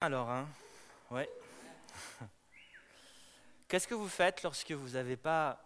Alors, 0.00 0.30
hein. 0.30 0.46
Qu'est-ce 3.66 3.88
que 3.88 3.96
vous 3.96 4.08
faites 4.08 4.44
lorsque 4.44 4.70
vous 4.70 4.90
n'avez 4.90 5.16
pas 5.16 5.60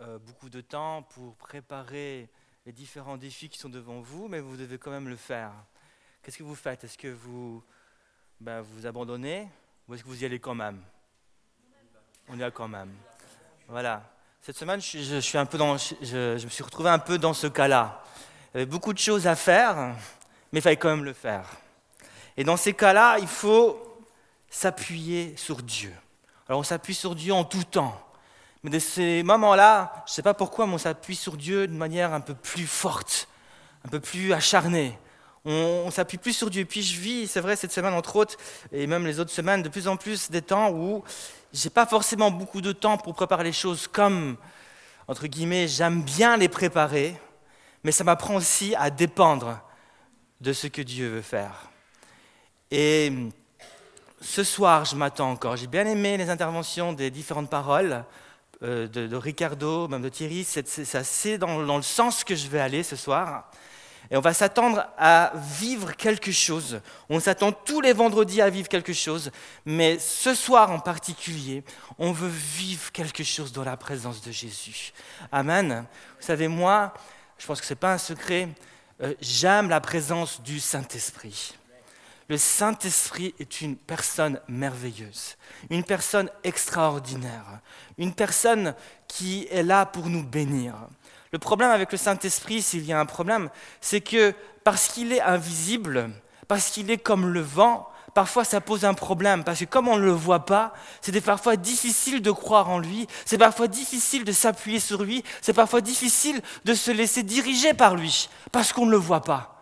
euh, 0.00 0.18
beaucoup 0.18 0.48
de 0.48 0.62
temps 0.62 1.02
pour 1.02 1.36
préparer 1.36 2.30
les 2.64 2.72
différents 2.72 3.18
défis 3.18 3.50
qui 3.50 3.58
sont 3.58 3.68
devant 3.68 4.00
vous, 4.00 4.28
mais 4.28 4.40
vous 4.40 4.56
devez 4.56 4.78
quand 4.78 4.90
même 4.90 5.10
le 5.10 5.16
faire? 5.16 5.52
Qu'est-ce 6.22 6.38
que 6.38 6.42
vous 6.42 6.54
faites? 6.54 6.84
Est-ce 6.84 6.96
que 6.96 7.08
vous 7.08 7.62
ben, 8.40 8.62
vous 8.62 8.86
abandonnez 8.86 9.46
ou 9.86 9.94
est-ce 9.94 10.02
que 10.02 10.08
vous 10.08 10.22
y 10.22 10.24
allez 10.24 10.40
quand 10.40 10.54
même? 10.54 10.80
On 12.28 12.34
y 12.36 12.40
va 12.40 12.50
quand 12.50 12.68
même. 12.68 12.94
Voilà. 13.68 14.10
Cette 14.40 14.56
semaine, 14.56 14.80
je, 14.80 15.36
un 15.36 15.44
peu 15.44 15.58
dans, 15.58 15.76
je, 15.76 16.42
me 16.42 16.48
suis 16.48 16.64
retrouvé 16.64 16.88
un 16.88 16.98
peu 16.98 17.18
dans 17.18 17.34
ce 17.34 17.46
cas-là. 17.46 18.02
Il 18.54 18.56
y 18.56 18.62
avait 18.62 18.70
beaucoup 18.70 18.94
de 18.94 18.98
choses 18.98 19.26
à 19.26 19.36
faire, 19.36 19.94
mais 20.50 20.60
il 20.60 20.62
fallait 20.62 20.78
quand 20.78 20.88
même 20.88 21.04
le 21.04 21.12
faire. 21.12 21.46
Et 22.36 22.44
dans 22.44 22.56
ces 22.56 22.74
cas-là, 22.74 23.18
il 23.18 23.26
faut 23.26 23.82
s'appuyer 24.50 25.34
sur 25.36 25.62
Dieu. 25.62 25.92
Alors 26.48 26.60
on 26.60 26.64
s'appuie 26.64 26.94
sur 26.94 27.14
Dieu 27.14 27.32
en 27.32 27.44
tout 27.44 27.64
temps. 27.64 28.00
Mais 28.62 28.70
dans 28.70 28.80
ces 28.80 29.22
moments-là, 29.22 29.92
je 30.06 30.12
ne 30.12 30.14
sais 30.14 30.22
pas 30.22 30.34
pourquoi, 30.34 30.66
mais 30.66 30.74
on 30.74 30.78
s'appuie 30.78 31.16
sur 31.16 31.36
Dieu 31.36 31.66
de 31.66 31.74
manière 31.74 32.12
un 32.12 32.20
peu 32.20 32.34
plus 32.34 32.66
forte, 32.66 33.28
un 33.84 33.88
peu 33.88 34.00
plus 34.00 34.32
acharnée. 34.32 34.98
On, 35.44 35.92
s'appuie 35.92 36.18
plus 36.18 36.32
sur 36.32 36.50
Dieu. 36.50 36.64
Puis 36.64 36.82
je 36.82 37.00
vis, 37.00 37.28
c'est 37.28 37.40
vrai, 37.40 37.54
cette 37.54 37.70
semaine 37.70 37.94
entre 37.94 38.16
autres, 38.16 38.36
et 38.72 38.88
même 38.88 39.06
les 39.06 39.20
autres 39.20 39.30
semaines, 39.30 39.62
de 39.62 39.68
plus 39.68 39.86
en 39.86 39.96
plus 39.96 40.28
des 40.30 40.42
temps 40.42 40.72
où 40.72 41.04
j'ai 41.52 41.70
pas 41.70 41.86
forcément 41.86 42.32
beaucoup 42.32 42.60
de 42.60 42.72
temps 42.72 42.98
pour 42.98 43.14
préparer 43.14 43.44
les 43.44 43.52
choses 43.52 43.86
comme, 43.86 44.36
entre 45.06 45.28
guillemets, 45.28 45.68
j'aime 45.68 46.02
bien 46.02 46.36
les 46.36 46.48
préparer, 46.48 47.16
mais 47.84 47.92
ça 47.92 48.02
m'apprend 48.02 48.34
aussi 48.34 48.74
à 48.74 48.90
dépendre 48.90 49.60
de 50.40 50.52
ce 50.52 50.66
que 50.66 50.82
Dieu 50.82 51.08
veut 51.08 51.22
faire. 51.22 51.70
Et 52.70 53.12
ce 54.20 54.42
soir, 54.42 54.84
je 54.84 54.96
m'attends 54.96 55.30
encore. 55.30 55.56
J'ai 55.56 55.68
bien 55.68 55.86
aimé 55.86 56.16
les 56.16 56.30
interventions 56.30 56.92
des 56.92 57.10
différentes 57.10 57.48
paroles 57.48 58.04
euh, 58.62 58.88
de, 58.88 59.14
Ricardo, 59.16 59.86
même 59.88 60.02
de 60.02 60.08
Thierry. 60.08 60.44
C'est 60.44 61.38
dans, 61.38 61.60
le 61.60 61.82
sens 61.82 62.24
que 62.24 62.34
je 62.34 62.48
vais 62.48 62.60
aller 62.60 62.82
ce 62.82 62.96
soir. 62.96 63.50
Et 64.10 64.16
on 64.16 64.20
va 64.20 64.32
s'attendre 64.32 64.86
à 64.98 65.32
vivre 65.34 65.94
quelque 65.96 66.32
chose. 66.32 66.80
On 67.08 67.20
s'attend 67.20 67.52
tous 67.52 67.80
les 67.80 67.92
vendredis 67.92 68.40
à 68.40 68.50
vivre 68.50 68.68
quelque 68.68 68.92
chose. 68.92 69.30
Mais 69.64 69.98
ce 69.98 70.34
soir 70.34 70.70
en 70.70 70.78
particulier, 70.78 71.64
on 71.98 72.12
veut 72.12 72.30
vivre 72.30 72.90
quelque 72.92 73.24
chose 73.24 73.52
dans 73.52 73.64
la 73.64 73.76
présence 73.76 74.22
de 74.22 74.32
Jésus. 74.32 74.92
Amen. 75.30 75.86
Vous 76.18 76.26
savez, 76.26 76.48
moi, 76.48 76.94
je 77.38 77.46
pense 77.46 77.60
que 77.60 77.66
ce 77.66 77.74
n'est 77.74 77.80
pas 77.80 77.92
un 77.92 77.98
secret, 77.98 78.48
euh, 79.02 79.14
j'aime 79.20 79.68
la 79.68 79.80
présence 79.80 80.40
du 80.40 80.58
Saint-Esprit. 80.60 81.54
Le 82.28 82.38
Saint-Esprit 82.38 83.34
est 83.38 83.60
une 83.60 83.76
personne 83.76 84.40
merveilleuse, 84.48 85.36
une 85.70 85.84
personne 85.84 86.28
extraordinaire, 86.42 87.60
une 87.98 88.14
personne 88.14 88.74
qui 89.06 89.46
est 89.50 89.62
là 89.62 89.86
pour 89.86 90.08
nous 90.08 90.24
bénir. 90.24 90.74
Le 91.30 91.38
problème 91.38 91.70
avec 91.70 91.92
le 91.92 91.98
Saint-Esprit, 91.98 92.62
s'il 92.62 92.84
y 92.84 92.92
a 92.92 92.98
un 92.98 93.06
problème, 93.06 93.48
c'est 93.80 94.00
que 94.00 94.34
parce 94.64 94.88
qu'il 94.88 95.12
est 95.12 95.20
invisible, 95.20 96.10
parce 96.48 96.70
qu'il 96.70 96.90
est 96.90 96.98
comme 96.98 97.32
le 97.32 97.40
vent, 97.40 97.88
parfois 98.12 98.42
ça 98.42 98.60
pose 98.60 98.84
un 98.84 98.94
problème, 98.94 99.44
parce 99.44 99.60
que 99.60 99.64
comme 99.64 99.86
on 99.86 99.96
ne 99.96 100.04
le 100.04 100.10
voit 100.10 100.46
pas, 100.46 100.72
c'est 101.02 101.20
parfois 101.20 101.54
difficile 101.54 102.22
de 102.22 102.30
croire 102.32 102.70
en 102.70 102.80
lui, 102.80 103.06
c'est 103.24 103.38
parfois 103.38 103.68
difficile 103.68 104.24
de 104.24 104.32
s'appuyer 104.32 104.80
sur 104.80 105.04
lui, 105.04 105.22
c'est 105.42 105.52
parfois 105.52 105.80
difficile 105.80 106.40
de 106.64 106.74
se 106.74 106.90
laisser 106.90 107.22
diriger 107.22 107.72
par 107.72 107.94
lui, 107.94 108.28
parce 108.50 108.72
qu'on 108.72 108.86
ne 108.86 108.90
le 108.90 108.96
voit 108.96 109.22
pas. 109.22 109.55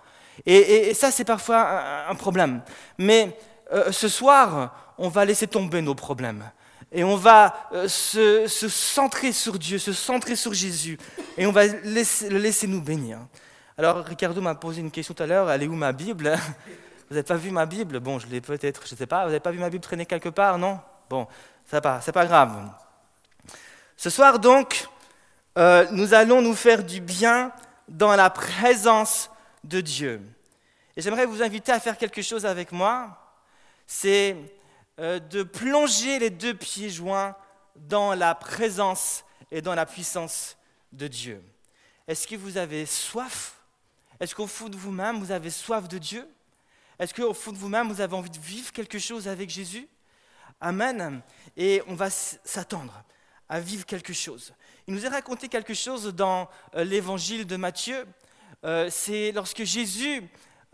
Et, 0.47 0.95
ça, 0.95 1.11
c'est 1.11 1.25
parfois 1.25 2.09
un, 2.09 2.15
problème. 2.15 2.63
Mais 2.99 3.37
euh, 3.73 3.93
ce 3.93 4.09
soir, 4.09 4.95
on 4.99 5.09
va 5.09 5.25
laisser 5.25 5.47
tomber 5.47 5.83
nos 5.83 5.95
problèmes. 5.95 6.45
Et 6.93 7.03
on 7.03 7.17
va 7.17 7.55
euh, 7.73 7.89
se, 7.89 8.47
centrer 8.69 9.33
sur 9.33 9.59
Dieu, 9.59 9.79
se 9.79 9.93
centrer 9.93 10.37
sur 10.37 10.53
Jésus. 10.53 10.99
Et 11.37 11.47
on 11.47 11.53
va 11.53 11.67
laisser, 11.67 12.29
le 12.29 12.39
laisser 12.39 12.67
nous 12.67 12.81
bénir. 12.81 13.19
Alors, 13.77 14.05
Ricardo 14.05 14.41
m'a 14.41 14.55
posé 14.55 14.81
une 14.81 14.91
question 14.91 15.15
tout 15.15 15.23
à 15.23 15.27
l'heure. 15.27 15.51
Elle 15.51 15.65
est 15.65 15.67
où 15.67 15.75
ma 15.75 15.93
Bible? 15.93 16.31
Vous 17.09 17.15
n'avez 17.15 17.25
pas 17.25 17.37
vu 17.37 17.51
ma 17.51 17.67
Bible? 17.67 18.01
Bon, 18.01 18.19
je 18.19 18.27
l'ai 18.29 18.41
peut-être, 18.41 18.87
je 18.87 18.95
ne 18.95 18.99
sais 18.99 19.07
pas. 19.07 19.23
Vous 19.23 19.31
n'avez 19.31 19.41
pas 19.41 19.51
vu 19.51 19.59
ma 19.59 19.71
Bible 19.71 19.83
traîner 19.83 20.07
quelque 20.07 20.29
part, 20.29 20.59
non? 20.59 20.79
Bon, 21.11 21.27
ça 21.67 21.81
va, 21.81 22.01
c'est 22.01 22.13
pas 22.13 22.27
grave. 22.27 22.71
Ce 23.97 24.11
soir, 24.11 24.39
donc, 24.39 24.87
euh, 25.59 25.87
nous 25.93 26.15
allons 26.15 26.43
nous 26.43 26.55
faire 26.55 26.83
du 26.83 27.01
bien 27.01 27.53
dans 27.89 28.15
la 28.17 28.31
présence 28.31 29.31
de 29.63 29.81
Dieu. 29.81 30.21
Et 30.97 31.03
j'aimerais 31.03 31.27
vous 31.27 31.43
inviter 31.43 31.73
à 31.73 31.81
faire 31.81 31.99
quelque 31.99 32.23
chose 32.23 32.47
avec 32.47 32.71
moi, 32.71 33.35
c'est 33.87 34.37
euh, 35.01 35.19
de 35.19 35.43
plonger 35.43 36.19
les 36.21 36.31
deux 36.31 36.55
pieds 36.55 36.89
joints 36.89 37.37
dans 37.75 38.15
la 38.15 38.35
présence 38.35 39.25
et 39.51 39.61
dans 39.61 39.75
la 39.75 39.87
puissance 39.87 40.57
de 40.93 41.09
Dieu. 41.09 41.43
Est-ce 42.07 42.27
que 42.27 42.37
vous 42.37 42.59
avez 42.59 42.87
soif? 42.87 43.57
Est-ce 44.21 44.35
qu'au 44.35 44.47
fond 44.47 44.69
de 44.69 44.77
vous-même, 44.77 45.19
vous 45.19 45.33
avez 45.33 45.51
soif 45.51 45.89
de 45.89 45.99
Dieu? 45.99 46.29
Est-ce 46.99 47.13
qu'au 47.13 47.35
fond 47.35 47.51
de 47.51 47.59
vous-même, 47.59 47.89
vous 47.89 48.01
avez 48.01 48.15
envie 48.15 48.31
de 48.31 48.39
vivre 48.39 48.71
quelque 48.71 49.01
chose 49.01 49.27
avec 49.27 49.51
Jésus? 49.51 49.89
Amen. 50.61 51.23
Et 51.57 51.83
on 51.89 51.95
va 51.95 52.09
s'attendre 52.11 53.03
à 53.49 53.59
vivre 53.59 53.85
quelque 53.85 54.13
chose. 54.13 54.55
Il 54.87 54.95
nous 54.95 55.05
est 55.05 55.09
raconté 55.09 55.49
quelque 55.49 55.75
chose 55.75 56.15
dans 56.15 56.49
euh, 56.77 56.85
l'évangile 56.85 57.47
de 57.47 57.57
Matthieu. 57.57 58.07
Euh, 58.65 58.89
c'est 58.91 59.33
lorsque 59.33 59.65
Jésus 59.65 60.23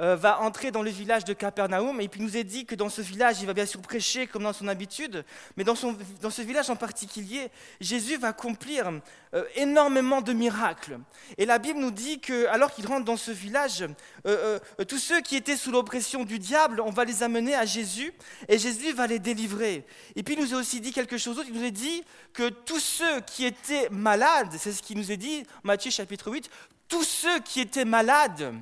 euh, 0.01 0.17
va 0.17 0.41
entrer 0.41 0.71
dans 0.71 0.83
le 0.83 0.91
village 0.91 1.25
de 1.25 1.33
Capernaum 1.33 2.01
et 2.01 2.09
puis 2.09 2.23
nous 2.23 2.37
est 2.37 2.45
dit 2.45 2.65
que 2.65 2.75
dans 2.75 2.89
ce 2.89 3.03
village, 3.03 3.41
il 3.41 3.47
va 3.47 3.53
bien 3.53 3.67
sûr 3.67 3.81
prêcher 3.81 4.27
comme 4.27 4.45
dans 4.45 4.53
son 4.53 4.67
habitude, 4.69 5.25
mais 5.57 5.65
dans, 5.65 5.75
ce 5.75 6.43
village 6.43 6.71
en 6.71 6.77
particulier, 6.77 7.51
Jésus 7.81 8.17
va 8.17 8.29
accomplir 8.29 8.91
euh, 9.35 9.45
énormément 9.57 10.23
de 10.23 10.33
miracles. 10.33 10.99
Et 11.37 11.45
la 11.45 11.59
Bible 11.59 11.81
nous 11.81 11.91
dit 11.91 12.19
que 12.19 12.47
alors 12.47 12.73
qu'il 12.73 12.87
rentre 12.87 13.05
dans 13.05 13.17
ce 13.19 13.31
village, 13.31 13.85
euh, 14.27 14.59
tous 14.89 14.99
ceux 14.99 15.21
qui 15.21 15.37
étaient 15.37 15.57
sous 15.57 15.71
l'oppression 15.71 16.25
du 16.25 16.39
diable, 16.39 16.81
on 16.81 16.91
va 16.91 17.05
les 17.05 17.23
amener 17.23 17.55
à 17.55 17.67
Jésus 17.67 18.13
et 18.49 18.59
Jésus 18.59 18.93
va 18.93 19.07
les 19.07 19.19
délivrer. 19.19 19.85
Et 20.17 20.23
puis 20.23 20.35
il 20.35 20.41
nous 20.41 20.55
a 20.55 20.59
aussi 20.59 20.81
dit 20.81 20.93
quelque 20.93 21.19
chose 21.19 21.37
d'autre, 21.37 21.49
il 21.53 21.61
nous 21.61 21.67
a 21.67 21.71
dit 21.71 22.03
que 22.33 22.49
tous 22.49 22.81
ceux 22.81 23.21
qui 23.21 23.45
étaient 23.45 23.89
malades, 23.91 24.55
c'est 24.59 24.73
ce 24.73 24.83
qu'il 24.83 24.97
nous 24.97 25.13
est 25.13 25.17
dit, 25.17 25.45
Matthieu 25.63 25.91
chapitre 25.91 26.31
8, 26.31 26.51
tous 26.89 27.05
ceux 27.05 27.39
qui 27.41 27.61
étaient 27.61 27.85
malades, 27.85 28.55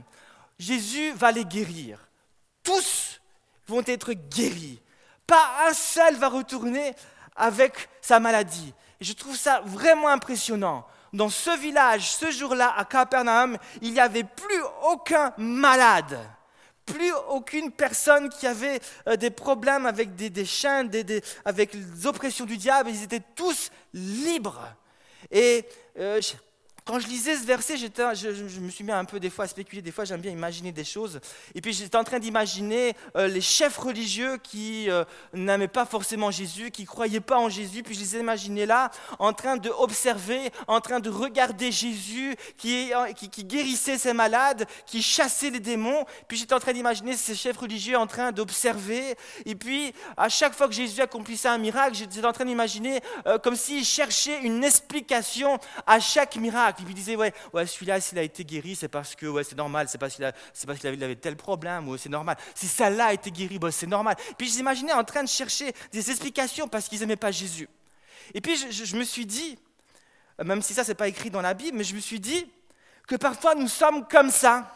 Jésus 0.58 1.12
va 1.12 1.30
les 1.30 1.44
guérir. 1.44 2.08
Tous 2.62 3.20
vont 3.66 3.82
être 3.86 4.12
guéris. 4.12 4.80
Pas 5.26 5.68
un 5.68 5.72
seul 5.72 6.16
va 6.16 6.28
retourner 6.28 6.94
avec 7.36 7.88
sa 8.00 8.18
maladie. 8.18 8.72
Je 9.00 9.12
trouve 9.12 9.36
ça 9.36 9.62
vraiment 9.64 10.08
impressionnant. 10.08 10.86
Dans 11.12 11.28
ce 11.28 11.56
village, 11.58 12.10
ce 12.10 12.30
jour-là, 12.30 12.74
à 12.76 12.84
Capernaum, 12.84 13.56
il 13.80 13.92
n'y 13.92 14.00
avait 14.00 14.24
plus 14.24 14.62
aucun 14.90 15.32
malade, 15.38 16.18
plus 16.84 17.12
aucune 17.28 17.70
personne 17.70 18.28
qui 18.28 18.46
avait 18.46 18.80
euh, 19.06 19.16
des 19.16 19.30
problèmes 19.30 19.86
avec 19.86 20.14
des, 20.16 20.28
des 20.30 21.22
avec 21.44 21.74
les 21.74 22.06
oppressions 22.06 22.44
du 22.44 22.56
diable. 22.56 22.90
Ils 22.90 23.04
étaient 23.04 23.22
tous 23.34 23.70
libres. 23.94 24.68
Et 25.30 25.64
euh, 25.98 26.20
quand 26.88 26.98
je 27.00 27.06
lisais 27.06 27.36
ce 27.36 27.44
verset, 27.44 27.76
je, 27.76 28.60
me 28.60 28.70
suis 28.70 28.82
mis 28.82 28.92
un 28.92 29.04
peu 29.04 29.20
des 29.20 29.28
fois 29.28 29.44
à 29.44 29.48
spéculer, 29.48 29.82
des 29.82 29.92
fois 29.92 30.06
j'aime 30.06 30.22
bien 30.22 30.32
imaginer 30.32 30.72
des 30.72 30.84
choses. 30.84 31.20
Et 31.54 31.60
puis 31.60 31.74
j'étais 31.74 31.98
en 31.98 32.02
train 32.02 32.18
d'imaginer 32.18 32.94
euh, 33.14 33.28
les 33.28 33.42
chefs 33.42 33.76
religieux 33.76 34.38
qui 34.42 34.88
euh, 34.88 35.04
n'aimaient 35.34 35.68
pas 35.68 35.84
forcément 35.84 36.30
Jésus, 36.30 36.70
qui 36.70 36.82
ne 36.82 36.86
croyaient 36.86 37.20
pas 37.20 37.36
en 37.36 37.50
Jésus. 37.50 37.82
Puis 37.82 37.94
je 37.94 38.00
les 38.00 38.16
imaginais 38.16 38.64
là, 38.64 38.90
en 39.18 39.34
train 39.34 39.58
d'observer, 39.58 40.50
en 40.66 40.80
train 40.80 40.98
de 40.98 41.10
regarder 41.10 41.70
Jésus 41.70 42.34
qui, 42.56 42.90
guérissait 43.40 43.98
ses 43.98 44.14
malades, 44.14 44.64
qui 44.86 45.02
chassait 45.02 45.50
les 45.50 45.60
démons. 45.60 46.06
Puis 46.26 46.38
j'étais 46.38 46.54
en 46.54 46.58
train 46.58 46.72
d'imaginer 46.72 47.18
ces 47.18 47.34
chefs 47.34 47.58
religieux 47.58 47.98
en 47.98 48.06
train 48.06 48.32
d'observer. 48.32 49.14
Et 49.44 49.56
puis 49.56 49.92
à 50.16 50.30
chaque 50.30 50.54
fois 50.54 50.66
que 50.66 50.74
Jésus 50.74 51.02
accomplissait 51.02 51.48
un 51.48 51.58
miracle, 51.58 51.96
j'étais 51.96 52.24
en 52.24 52.32
train 52.32 52.46
d'imaginer 52.46 53.02
euh, 53.26 53.36
comme 53.36 53.56
s'il 53.56 53.84
cherchait 53.84 54.40
une 54.40 54.64
explication 54.64 55.58
à 55.86 56.00
chaque 56.00 56.36
miracle. 56.36 56.77
Il 56.80 56.86
lui 56.86 56.94
disait, 56.94 57.16
ouais, 57.16 57.32
ouais 57.52 57.66
celui-là, 57.66 58.00
s'il 58.00 58.18
a 58.18 58.22
été 58.22 58.44
guéri, 58.44 58.76
c'est 58.76 58.88
parce 58.88 59.14
que 59.14 59.26
ouais, 59.26 59.44
c'est 59.44 59.56
normal, 59.56 59.88
c'est 59.88 59.98
parce 59.98 60.14
qu'il 60.14 60.24
avait, 60.24 61.02
avait, 61.02 61.16
tel 61.16 61.36
problème, 61.36 61.96
c'est 61.98 62.08
normal. 62.08 62.36
Si 62.54 62.66
celle-là 62.66 63.06
a 63.06 63.12
été 63.12 63.30
guérie, 63.30 63.58
c'est 63.70 63.86
normal. 63.86 64.16
Puis 64.36 64.48
j'imaginais 64.48 64.92
en 64.92 65.04
train 65.04 65.22
de 65.22 65.28
chercher 65.28 65.72
des 65.92 66.10
explications 66.10 66.68
parce 66.68 66.88
qu'ils 66.88 67.00
n'aimaient 67.00 67.16
pas 67.16 67.30
Jésus. 67.30 67.68
Et 68.34 68.40
puis 68.40 68.56
je, 68.56 68.96
me 68.96 69.04
suis 69.04 69.26
dit, 69.26 69.58
même 70.42 70.62
si 70.62 70.74
ça, 70.74 70.84
c'est 70.84 70.94
pas 70.94 71.08
écrit 71.08 71.30
dans 71.30 71.40
la 71.40 71.54
Bible, 71.54 71.76
mais 71.76 71.84
je 71.84 71.94
me 71.94 72.00
suis 72.00 72.20
dit 72.20 72.50
que 73.06 73.16
parfois 73.16 73.54
nous 73.54 73.68
sommes 73.68 74.06
comme 74.06 74.30
ça. 74.30 74.74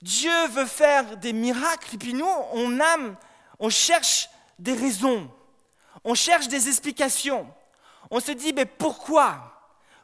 Dieu 0.00 0.46
veut 0.48 0.66
faire 0.66 1.16
des 1.16 1.32
miracles, 1.32 1.96
et 1.96 1.98
puis 1.98 2.14
nous, 2.14 2.30
on 2.52 2.78
aime, 2.78 3.16
on 3.58 3.68
cherche 3.68 4.30
des 4.58 4.74
raisons, 4.74 5.28
on 6.04 6.14
cherche 6.14 6.46
des 6.46 6.68
explications. 6.68 7.52
On 8.10 8.20
se 8.20 8.32
dit, 8.32 8.52
mais 8.52 8.64
pourquoi? 8.64 9.57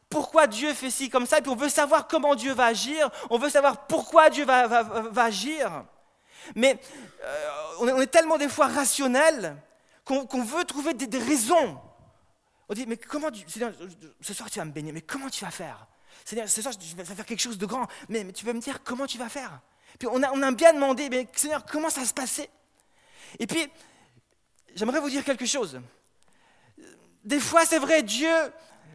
Pourquoi 0.08 0.46
Dieu 0.46 0.72
fait 0.74 0.90
ci 0.90 1.10
comme 1.10 1.26
ça, 1.26 1.38
et 1.38 1.42
puis 1.42 1.50
on 1.50 1.56
veut 1.56 1.68
savoir 1.68 2.06
comment 2.06 2.34
Dieu 2.34 2.52
va 2.52 2.66
agir, 2.66 3.10
on 3.30 3.38
veut 3.38 3.50
savoir 3.50 3.86
pourquoi 3.86 4.30
Dieu 4.30 4.44
va, 4.44 4.66
agir. 5.16 5.84
Mais 6.54 6.78
euh, 7.22 7.50
on, 7.80 8.00
est, 8.00 8.06
tellement 8.06 8.38
des 8.38 8.48
fois 8.48 8.66
rationnel 8.66 9.56
qu'on 10.04 10.44
veut 10.44 10.64
trouver 10.64 10.94
des, 10.94 11.18
raisons. 11.18 11.80
On 12.68 12.74
dit, 12.74 12.86
mais 12.86 12.96
comment, 12.96 13.30
tu, 13.30 13.44
ce 14.20 14.34
soir 14.34 14.50
tu 14.50 14.58
vas 14.58 14.64
me 14.64 14.72
baigner, 14.72 14.92
mais 14.92 15.00
comment 15.00 15.28
tu 15.28 15.44
vas 15.44 15.50
faire? 15.50 15.86
Seigneur, 16.24 16.48
ce 16.48 16.62
soir 16.62 16.76
tu 16.76 16.94
vas 16.96 17.04
faire 17.04 17.26
quelque 17.26 17.40
chose 17.40 17.58
de 17.58 17.66
grand, 17.66 17.86
mais, 18.08 18.30
tu 18.32 18.44
vas 18.44 18.52
me 18.52 18.60
dire 18.60 18.82
comment 18.82 19.06
tu 19.06 19.18
vas 19.18 19.28
faire? 19.28 19.60
Puis 19.98 20.08
on 20.10 20.22
a, 20.22 20.30
on 20.32 20.42
a 20.42 20.50
bien 20.52 20.72
demandé, 20.72 21.08
mais 21.08 21.26
Seigneur, 21.34 21.64
comment 21.64 21.90
ça 21.90 22.04
se 22.04 22.12
passait 22.14 22.50
Et 23.38 23.46
puis, 23.46 23.68
j'aimerais 24.74 25.00
vous 25.00 25.10
dire 25.10 25.24
quelque 25.24 25.46
chose. 25.46 25.80
Des 27.24 27.40
fois, 27.40 27.64
c'est 27.64 27.78
vrai, 27.78 28.02
Dieu, 28.02 28.32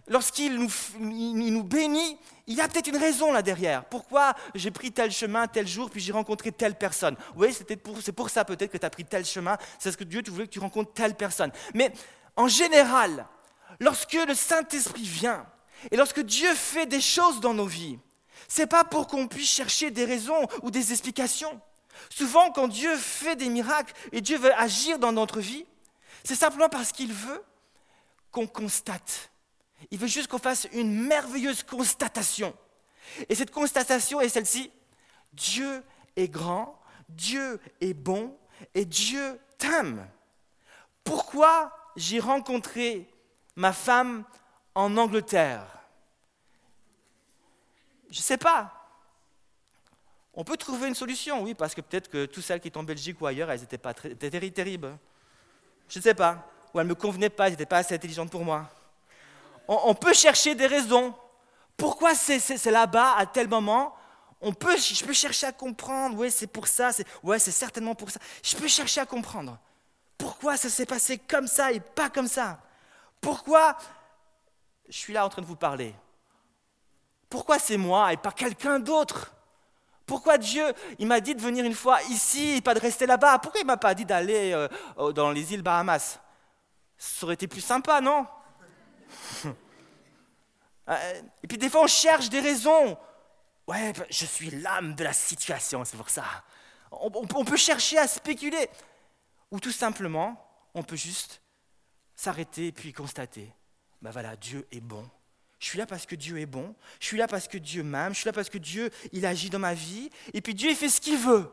lorsqu'il 0.10 0.58
nous, 0.58 1.64
bénit, 1.64 2.18
il 2.48 2.56
y 2.56 2.62
a 2.62 2.68
peut-être 2.68 2.88
une 2.88 2.98
raison 2.98 3.32
là 3.32 3.42
derrière. 3.42 3.86
Pourquoi 3.86 4.34
j'ai 4.56 4.72
pris 4.72 4.92
tel 4.92 5.12
chemin 5.12 5.48
tel 5.48 5.68
jour, 5.68 5.90
puis 5.90 6.02
j'ai 6.02 6.12
rencontré 6.12 6.52
telle 6.52 6.76
personne? 6.76 7.16
Oui, 7.36 7.54
c'est 7.54 7.76
pour, 7.78 7.98
pour 8.16 8.30
ça 8.30 8.44
peut-être 8.44 8.72
que 8.72 8.78
tu 8.78 8.86
as 8.86 8.90
pris 8.90 9.06
tel 9.06 9.24
chemin, 9.24 9.58
c'est 9.78 9.92
ce 9.92 9.98
que 9.98 10.04
Dieu 10.04 10.22
tu 10.24 10.32
que 10.32 10.44
tu 10.44 10.60
rencontres 10.60 10.94
telle 10.94 11.16
personne. 11.16 11.52
Mais 11.74 11.94
en 12.36 12.48
général, 12.48 13.28
lorsque 13.80 14.14
le 14.14 14.34
Saint-Esprit 14.34 15.04
vient, 15.04 15.46
et 15.92 15.96
lorsque 15.96 16.22
Dieu 16.22 16.54
fait 16.56 16.86
des 16.86 17.02
choses 17.02 17.40
dans 17.40 17.54
nos 17.54 17.66
vies, 17.66 18.00
c'est 18.48 18.68
pas 18.68 18.84
pour 18.84 19.08
qu'on 19.08 19.28
puisse 19.28 19.50
chercher 19.50 19.92
des 19.92 20.06
raisons 20.06 20.48
ou 20.62 20.72
des 20.72 20.92
explications. 20.92 21.62
Souvent, 22.10 22.52
quand 22.52 22.68
Dieu 22.68 22.96
fait 22.98 23.36
des 23.36 23.50
miracles 23.50 23.94
et 24.12 24.22
Dieu 24.22 24.38
veut 24.38 24.54
agir 24.56 25.00
dans 25.00 25.12
notre 25.12 25.40
vie, 25.40 25.66
c'est 26.24 26.36
simplement 26.36 26.70
parce 26.70 26.92
qu'il 26.92 27.14
veut 27.14 27.44
qu'on 28.32 28.48
constate. 28.48 29.30
Il 29.92 29.98
veut 29.98 30.08
juste 30.08 30.28
qu'on 30.28 30.40
fasse 30.40 30.68
une 30.74 31.08
merveilleuse 31.08 31.64
constatation. 31.64 32.56
Et 33.28 33.36
cette 33.36 33.52
constatation 33.52 34.22
est 34.22 34.30
celle-ci. 34.30 34.72
Dieu 35.34 35.84
est 36.16 36.28
grand, 36.28 36.80
Dieu 37.08 37.60
est 37.82 37.94
bon 37.94 38.36
et 38.74 38.86
Dieu 38.86 39.40
t'aime. 39.58 40.08
Pourquoi 41.04 41.76
j'ai 41.96 42.20
rencontré 42.20 43.10
ma 43.56 43.74
femme 43.74 44.24
en 44.76 44.96
Angleterre? 44.98 45.66
Je 48.10 48.20
ne 48.20 48.24
sais 48.24 48.38
pas. 48.38 48.74
On 50.34 50.44
peut 50.44 50.58
trouver 50.58 50.88
une 50.88 50.96
solution, 50.96 51.44
oui, 51.44 51.54
parce 51.54 51.76
que 51.76 51.82
peut-être 51.82 52.10
que 52.10 52.26
toutes 52.26 52.44
celles 52.44 52.60
qui 52.60 52.68
étaient 52.68 52.78
en 52.78 52.84
Belgique 52.84 53.20
ou 53.22 53.26
ailleurs, 53.26 53.52
elles 53.52 53.60
n'étaient 53.60 53.78
pas 53.78 53.94
très, 53.94 54.16
terribles. 54.16 54.98
Je 55.90 56.00
ne 56.00 56.04
sais 56.04 56.14
pas. 56.14 56.50
Ou 56.74 56.80
elles 56.80 56.86
ne 56.86 56.90
me 56.90 56.96
convenaient 56.96 57.30
pas, 57.30 57.48
elles 57.48 57.54
n'étaient 57.54 57.66
pas 57.66 57.80
assez 57.80 57.96
intelligentes 57.96 58.32
pour 58.32 58.46
moi. 58.46 58.70
On, 59.72 59.94
peut 59.94 60.14
chercher 60.14 60.56
des 60.56 60.66
raisons. 60.66 61.14
Pourquoi 61.78 62.16
c'est 62.16 62.66
là-bas 62.72 63.14
à 63.18 63.28
tel 63.28 63.48
moment? 63.48 63.96
On 64.42 64.52
peut, 64.52 64.76
Je 64.78 65.06
peux 65.06 65.14
chercher 65.14 65.46
à 65.46 65.52
comprendre. 65.52 66.18
Oui, 66.18 66.32
c'est 66.32 66.48
pour 66.48 66.68
ça. 66.68 66.90
Ouais, 67.22 67.38
c'est 67.38 67.52
certainement 67.52 67.94
pour 67.94 68.10
ça. 68.10 68.20
Je 68.42 68.56
peux 68.56 68.68
chercher 68.68 69.02
à 69.02 69.06
comprendre. 69.06 69.60
Pourquoi 70.18 70.58
ça 70.58 70.70
s'est 70.70 70.88
passé 70.88 71.20
comme 71.20 71.46
ça 71.46 71.72
et 71.72 71.80
pas 71.80 72.10
comme 72.10 72.28
ça? 72.28 72.60
Pourquoi 73.22 73.78
je 74.88 74.98
suis 74.98 75.14
là 75.14 75.24
en 75.24 75.30
train 75.30 75.44
de 75.44 75.48
vous 75.48 75.56
parler 75.56 75.94
Pourquoi 77.30 77.60
c'est 77.60 77.78
moi 77.78 78.12
et 78.12 78.18
pas 78.18 78.32
quelqu'un 78.32 78.80
d'autre? 78.80 79.32
Pourquoi 80.08 80.40
Dieu, 80.40 80.66
il 80.98 81.06
m'a 81.06 81.20
dit 81.20 81.36
de 81.36 81.42
venir 81.42 81.64
une 81.64 81.76
fois 81.76 82.02
ici 82.10 82.56
et 82.56 82.62
pas 82.62 82.74
de 82.74 82.80
rester 82.80 83.06
là-bas? 83.06 83.38
Pourquoi 83.38 83.62
il 83.62 83.68
m'a 83.68 83.78
pas 83.78 83.94
dit 83.94 84.06
d'aller 84.06 84.52
euh, 84.52 85.12
dans 85.12 85.30
les 85.30 85.54
îles 85.54 85.62
Bahamas? 85.62 86.20
Ça 86.98 87.26
aurait 87.28 87.36
été 87.36 87.48
plus 87.48 87.62
sympa, 87.62 88.02
non? 88.02 88.26
Et 91.44 91.48
puis 91.48 91.58
des 91.58 91.70
fois, 91.70 91.84
on 91.84 91.88
cherche 91.88 92.30
des 92.30 92.40
raisons. 92.40 92.98
Ouais, 93.68 93.94
ben, 93.94 94.06
je 94.10 94.26
suis 94.26 94.50
l'âme 94.50 94.96
de 94.96 95.04
la 95.04 95.14
situation, 95.14 95.86
c'est 95.86 95.98
pour 95.98 96.10
ça. 96.10 96.26
On, 96.92 97.46
peut 97.46 97.58
chercher 97.58 98.00
à 98.00 98.08
spéculer. 98.08 98.70
Ou 99.52 99.60
tout 99.60 99.72
simplement, 99.72 100.44
on 100.74 100.82
peut 100.84 100.96
juste 100.96 101.42
s'arrêter 102.16 102.68
et 102.68 102.72
puis 102.72 102.94
constater. 102.94 103.54
Ben 104.02 104.10
voilà, 104.12 104.36
Dieu 104.36 104.68
est 104.72 104.82
bon 104.82 105.08
je 105.60 105.68
suis 105.68 105.78
là 105.78 105.86
parce 105.86 106.06
que 106.06 106.16
Dieu 106.16 106.40
est 106.40 106.46
bon. 106.46 106.74
Je 107.00 107.06
suis 107.06 107.18
là 107.18 107.28
parce 107.28 107.48
que 107.48 107.58
Dieu 107.58 107.84
m'aime. 107.84 108.14
Je 108.14 108.20
suis 108.20 108.28
là 108.28 108.34
parce 108.34 108.50
que 108.50 108.58
Dieu, 108.58 108.90
il 109.12 109.26
agit 109.26 109.50
dans 109.50 109.60
ma 109.60 109.74
vie. 109.74 110.10
Et 110.34 110.42
puis 110.42 110.56
Dieu, 110.56 110.70
il 110.70 110.76
fait 110.76 110.90
ce 110.90 111.02
qu'il 111.02 111.18
veut. 111.18 111.52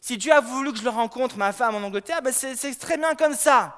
Si 0.00 0.16
Dieu 0.16 0.32
a 0.32 0.40
voulu 0.40 0.72
que 0.72 0.78
je 0.78 0.84
le 0.84 0.90
rencontre, 0.90 1.36
ma 1.36 1.52
femme 1.52 1.74
en 1.74 1.82
Angleterre, 1.82 2.22
ben 2.22 2.32
c'est 2.32 2.74
très 2.78 2.96
bien 2.96 3.14
comme 3.14 3.34
ça. 3.34 3.76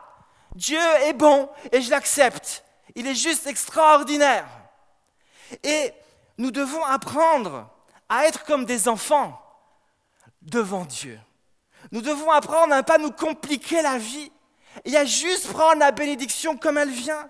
Dieu 0.54 0.78
est 1.02 1.12
bon 1.12 1.48
et 1.72 1.82
je 1.82 1.90
l'accepte. 1.90 2.64
Il 2.94 3.06
est 3.06 3.14
juste 3.14 3.46
extraordinaire. 3.46 4.46
Et 5.62 5.92
nous 6.38 6.50
devons 6.50 6.84
apprendre 6.84 7.68
à 8.08 8.26
être 8.26 8.44
comme 8.44 8.64
des 8.64 8.88
enfants 8.88 9.40
devant 10.40 10.84
Dieu. 10.84 11.18
Nous 11.90 12.02
devons 12.02 12.30
apprendre 12.30 12.72
à 12.72 12.78
ne 12.78 12.82
pas 12.82 12.98
nous 12.98 13.10
compliquer 13.10 13.82
la 13.82 13.98
vie 13.98 14.30
et 14.84 14.96
à 14.96 15.04
juste 15.04 15.48
prendre 15.48 15.80
la 15.80 15.92
bénédiction 15.92 16.56
comme 16.56 16.78
elle 16.78 16.90
vient 16.90 17.28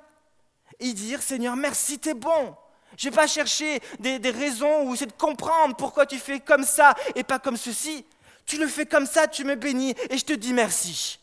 et 0.78 0.92
dire 0.92 1.22
Seigneur, 1.22 1.56
merci, 1.56 1.98
tu 1.98 2.10
es 2.10 2.14
bon. 2.14 2.54
Je 2.96 3.08
vais 3.08 3.14
pas 3.14 3.26
chercher 3.26 3.80
des, 4.00 4.18
raisons 4.30 4.84
ou 4.84 4.94
essayer 4.94 5.06
de 5.06 5.12
comprendre 5.12 5.74
pourquoi 5.76 6.04
tu 6.06 6.18
fais 6.18 6.40
comme 6.40 6.64
ça 6.64 6.94
et 7.14 7.24
pas 7.24 7.38
comme 7.38 7.56
ceci. 7.56 8.04
Tu 8.44 8.58
le 8.58 8.66
fais 8.66 8.86
comme 8.86 9.06
ça, 9.06 9.26
tu 9.26 9.44
me 9.44 9.54
bénis 9.54 9.94
et 10.10 10.18
je 10.18 10.24
te 10.24 10.32
dis 10.32 10.52
merci. 10.52 11.18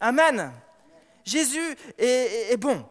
Amen. 0.00 0.52
Jésus 1.24 1.76
est, 1.98 2.56
bon. 2.58 2.84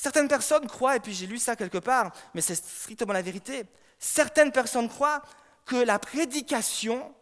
Certaines 0.00 0.28
personnes 0.28 0.66
croient, 0.66 0.96
et 0.96 1.00
puis 1.00 1.12
j'ai 1.12 1.26
lu 1.26 1.36
ça 1.36 1.56
quelque 1.56 1.76
part, 1.76 2.10
mais 2.32 2.40
c'est 2.40 2.54
strictement 2.54 3.12
la 3.12 3.20
vérité, 3.20 3.64
certaines 3.98 4.50
personnes 4.50 4.88
croient 4.88 5.20
que 5.66 5.76
la 5.76 5.98
prédication 5.98 7.14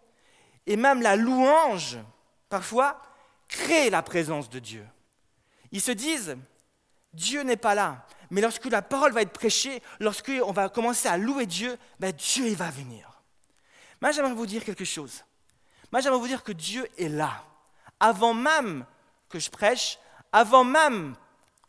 et 0.65 0.77
même 0.77 1.03
la 1.03 1.17
louange, 1.17 1.99
parfois, 2.49 3.03
créent 3.49 3.91
la 3.91 4.01
présence 4.01 4.49
de 4.49 4.61
Dieu. 4.61 4.87
Ils 5.73 5.81
se 5.81 5.91
disent, 5.91 6.37
Dieu 7.13 7.43
n'est 7.43 7.57
pas 7.57 7.75
là. 7.75 8.07
Mais 8.31 8.41
lorsque 8.41 8.67
la 8.67 8.81
parole 8.81 9.11
va 9.11 9.23
être 9.23 9.33
prêchée, 9.33 9.83
lorsqu'on 9.99 10.53
va 10.53 10.69
commencer 10.69 11.09
à 11.09 11.17
louer 11.17 11.47
Dieu, 11.47 11.77
ben 11.99 12.13
Dieu 12.13 12.47
il 12.47 12.55
va 12.55 12.71
venir. 12.71 13.25
Moi, 14.01 14.13
j'aimerais 14.13 14.35
vous 14.35 14.47
dire 14.47 14.65
quelque 14.65 14.85
chose. 14.85 15.25
Moi, 15.91 16.01
j'aimerais 16.01 16.21
vous 16.21 16.29
dire 16.29 16.45
que 16.45 16.53
Dieu 16.53 16.87
est 16.97 17.09
là. 17.09 17.43
Avant 17.99 18.35
même 18.35 18.87
que 19.29 19.41
je 19.41 19.51
prêche, 19.51 19.99
avant 20.31 20.63
même 20.63 21.17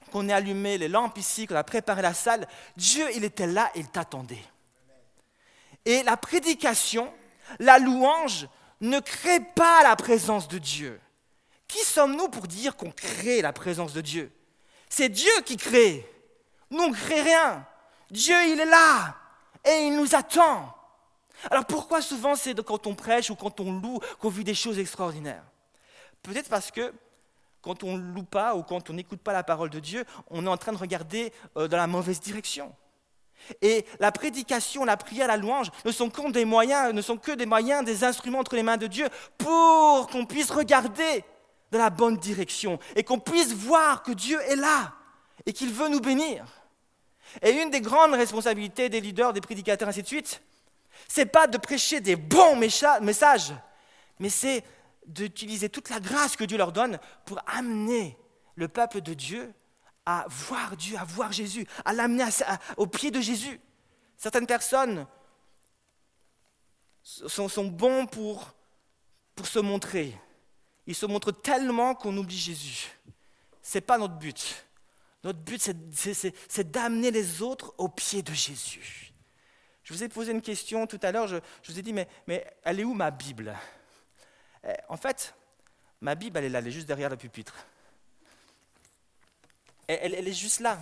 qu'on 0.09 0.27
ait 0.29 0.33
allumé 0.33 0.77
les 0.77 0.87
lampes 0.87 1.17
ici, 1.17 1.47
qu'on 1.47 1.55
a 1.55 1.63
préparé 1.63 2.01
la 2.01 2.13
salle, 2.13 2.47
Dieu, 2.75 3.05
il 3.15 3.23
était 3.23 3.47
là 3.47 3.71
il 3.75 3.87
t'attendait. 3.87 4.43
Et 5.85 6.03
la 6.03 6.17
prédication, 6.17 7.11
la 7.59 7.79
louange, 7.79 8.47
ne 8.81 8.99
crée 8.99 9.39
pas 9.39 9.83
la 9.83 9.95
présence 9.95 10.47
de 10.47 10.57
Dieu. 10.57 10.99
Qui 11.67 11.79
sommes-nous 11.79 12.29
pour 12.29 12.47
dire 12.47 12.75
qu'on 12.75 12.91
crée 12.91 13.41
la 13.41 13.53
présence 13.53 13.93
de 13.93 14.01
Dieu? 14.01 14.31
C'est 14.89 15.09
Dieu 15.09 15.31
qui 15.45 15.57
crée. 15.57 16.09
Nous, 16.71 16.83
on 16.83 16.89
ne 16.89 16.95
crée 16.95 17.21
rien. 17.21 17.65
Dieu, 18.09 18.35
il 18.47 18.59
est 18.59 18.65
là 18.65 19.15
et 19.65 19.87
il 19.87 19.95
nous 19.95 20.15
attend. 20.15 20.75
Alors 21.51 21.65
pourquoi 21.65 22.01
souvent 22.01 22.35
c'est 22.35 22.55
quand 22.63 22.87
on 22.87 22.95
prêche 22.95 23.29
ou 23.29 23.35
quand 23.35 23.59
on 23.59 23.71
loue 23.79 23.99
qu'on 24.19 24.29
vit 24.29 24.43
des 24.43 24.55
choses 24.55 24.79
extraordinaires? 24.79 25.43
Peut-être 26.23 26.49
parce 26.49 26.71
que 26.71 26.93
quand 27.61 27.83
on 27.83 27.97
ne 27.97 28.13
loue 28.13 28.23
pas 28.23 28.55
ou 28.55 28.63
quand 28.63 28.89
on 28.89 28.93
n'écoute 28.93 29.21
pas 29.21 29.33
la 29.33 29.43
parole 29.43 29.69
de 29.69 29.79
Dieu, 29.79 30.05
on 30.29 30.45
est 30.45 30.49
en 30.49 30.57
train 30.57 30.71
de 30.71 30.77
regarder 30.77 31.33
euh, 31.57 31.67
dans 31.67 31.77
la 31.77 31.87
mauvaise 31.87 32.19
direction. 32.19 32.73
Et 33.61 33.85
la 33.99 34.11
prédication, 34.11 34.85
la 34.85 34.97
prière, 34.97 35.27
la 35.27 35.37
louange 35.37 35.71
ne 35.85 35.91
sont 35.91 36.09
que 36.09 36.31
des 36.31 36.45
moyens, 36.45 36.93
ne 36.93 37.01
sont 37.01 37.17
que 37.17 37.31
des 37.31 37.45
moyens, 37.45 37.85
des 37.85 38.03
instruments 38.03 38.39
entre 38.39 38.55
les 38.55 38.63
mains 38.63 38.77
de 38.77 38.87
Dieu 38.87 39.07
pour 39.37 40.07
qu'on 40.07 40.25
puisse 40.25 40.51
regarder 40.51 41.23
dans 41.71 41.79
la 41.79 41.89
bonne 41.89 42.17
direction 42.17 42.79
et 42.95 43.03
qu'on 43.03 43.19
puisse 43.19 43.53
voir 43.53 44.03
que 44.03 44.11
Dieu 44.11 44.39
est 44.41 44.55
là 44.55 44.93
et 45.45 45.53
qu'il 45.53 45.71
veut 45.71 45.89
nous 45.89 46.01
bénir. 46.01 46.45
Et 47.41 47.51
une 47.51 47.69
des 47.69 47.81
grandes 47.81 48.13
responsabilités 48.13 48.89
des 48.89 49.01
leaders, 49.01 49.33
des 49.33 49.41
prédicateurs, 49.41 49.87
ainsi 49.87 50.01
de 50.01 50.07
suite, 50.07 50.41
c'est 51.07 51.27
pas 51.27 51.47
de 51.47 51.57
prêcher 51.57 52.01
des 52.01 52.15
bons 52.15 52.55
messages, 52.55 53.53
mais 54.19 54.29
c'est 54.29 54.63
d'utiliser 55.09 55.69
toute 55.69 55.89
la 55.89 55.99
grâce 55.99 56.35
que 56.35 56.43
Dieu 56.43 56.57
leur 56.57 56.71
donne 56.71 56.99
pour 57.25 57.39
amener 57.47 58.17
le 58.55 58.67
peuple 58.67 59.01
de 59.01 59.13
Dieu 59.13 59.53
à 60.05 60.25
voir 60.27 60.77
Dieu, 60.77 60.97
à 60.97 61.03
voir 61.03 61.31
Jésus, 61.31 61.67
à 61.85 61.93
l'amener 61.93 62.25
au 62.77 62.87
pied 62.87 63.11
de 63.11 63.21
Jésus. 63.21 63.59
Certaines 64.17 64.47
personnes 64.47 65.05
sont, 67.03 67.65
bons 67.65 68.05
pour, 68.05 68.53
pour 69.35 69.47
se 69.47 69.59
montrer, 69.59 70.15
il 70.85 70.95
se 70.95 71.05
montre 71.05 71.31
tellement 71.31 71.95
qu'on 71.95 72.15
oublie 72.17 72.37
Jésus. 72.37 72.89
Ce 73.61 73.77
n'est 73.77 73.81
pas 73.81 73.97
notre 73.97 74.15
but. 74.15 74.65
Notre 75.23 75.39
but, 75.39 75.61
c'est 75.91 76.71
d'amener 76.71 77.11
les 77.11 77.41
autres 77.41 77.73
au 77.77 77.89
pied 77.89 78.21
de 78.21 78.33
Jésus. 78.33 79.13
Je 79.83 79.93
vous 79.93 80.03
ai 80.03 80.09
posé 80.09 80.31
une 80.31 80.41
question 80.41 80.85
tout 80.87 80.99
à 81.01 81.11
l'heure, 81.11 81.27
je, 81.27 81.37
vous 81.67 81.79
ai 81.79 81.81
dit, 81.81 81.93
mais, 81.93 82.07
mais 82.27 82.45
elle 82.63 82.79
est 82.79 82.83
où 82.83 82.93
ma 82.93 83.11
Bible? 83.11 83.55
En 84.87 84.97
fait, 84.97 85.33
ma 86.01 86.15
Bible, 86.15 86.37
elle 86.37 86.45
est 86.45 86.49
là, 86.49 86.59
elle 86.59 86.67
est 86.67 86.71
juste 86.71 86.87
derrière 86.87 87.09
le 87.09 87.17
pupitre. 87.17 87.53
Elle, 89.87 90.13
elle, 90.13 90.27
est 90.27 90.33
juste 90.33 90.59
là. 90.59 90.77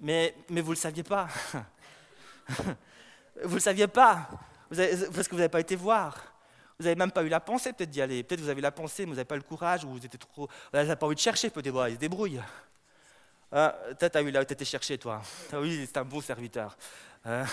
Mais, 0.00 0.34
mais 0.48 0.60
vous 0.60 0.70
ne 0.70 0.74
le 0.76 0.80
saviez 0.80 1.02
pas. 1.02 1.28
vous 3.42 3.48
ne 3.48 3.54
le 3.54 3.60
saviez 3.60 3.88
pas. 3.88 4.28
parce 4.68 5.26
que 5.26 5.30
vous 5.30 5.38
n'avez 5.38 5.48
pas 5.48 5.60
été 5.60 5.74
voir. 5.74 6.34
Vous 6.78 6.84
n'avez 6.84 6.96
même 6.96 7.10
pas 7.10 7.22
eu 7.22 7.28
la 7.28 7.40
pensée 7.40 7.72
peut-être 7.72 7.90
d'y 7.90 8.00
aller. 8.02 8.22
Peut-être 8.22 8.40
vous 8.40 8.48
avez 8.48 8.60
la 8.60 8.72
pensée, 8.72 9.04
mais 9.04 9.10
vous 9.10 9.16
n'avez 9.16 9.24
pas 9.24 9.36
le 9.36 9.42
courage, 9.42 9.84
ou 9.84 9.90
vous 9.90 10.04
étiez 10.04 10.18
trop. 10.18 10.46
Vous 10.46 10.50
n'avez 10.72 10.94
pas 10.96 11.06
envie 11.06 11.14
de 11.14 11.20
chercher, 11.20 11.50
peut-être. 11.50 11.88
Ils 11.88 11.94
se 11.94 11.98
débrouillent. 11.98 12.42
Ah, 13.50 13.76
tu 13.98 14.04
as 14.04 14.22
eu 14.22 14.30
là, 14.30 14.42
été 14.42 14.64
cherché, 14.64 14.98
toi. 14.98 15.22
Oui, 15.52 15.84
c'est 15.86 15.96
un 15.98 16.04
beau 16.04 16.20
serviteur. 16.20 16.76
Ah. 17.24 17.44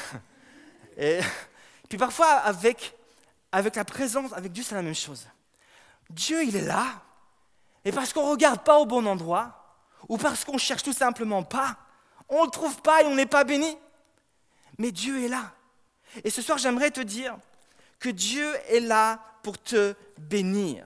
et 0.97 1.19
puis 1.89 1.97
parfois, 1.97 2.37
avec, 2.37 2.95
avec 3.51 3.75
la 3.75 3.85
présence, 3.85 4.31
avec 4.33 4.51
Dieu, 4.51 4.63
c'est 4.63 4.75
la 4.75 4.81
même 4.81 4.95
chose. 4.95 5.27
Dieu, 6.09 6.43
il 6.43 6.55
est 6.55 6.65
là. 6.65 7.01
Et 7.83 7.91
parce 7.91 8.13
qu'on 8.13 8.25
ne 8.25 8.31
regarde 8.31 8.63
pas 8.63 8.77
au 8.77 8.85
bon 8.85 9.05
endroit, 9.05 9.77
ou 10.07 10.17
parce 10.17 10.45
qu'on 10.45 10.57
cherche 10.57 10.83
tout 10.83 10.93
simplement 10.93 11.43
pas, 11.43 11.77
on 12.29 12.41
ne 12.41 12.45
le 12.45 12.51
trouve 12.51 12.81
pas 12.81 13.01
et 13.01 13.05
on 13.05 13.15
n'est 13.15 13.25
pas 13.25 13.43
béni. 13.43 13.77
Mais 14.77 14.91
Dieu 14.91 15.23
est 15.23 15.27
là. 15.27 15.53
Et 16.23 16.29
ce 16.29 16.41
soir, 16.41 16.57
j'aimerais 16.57 16.91
te 16.91 17.01
dire 17.01 17.37
que 17.99 18.09
Dieu 18.09 18.47
est 18.69 18.79
là 18.79 19.19
pour 19.43 19.61
te 19.61 19.95
bénir. 20.17 20.85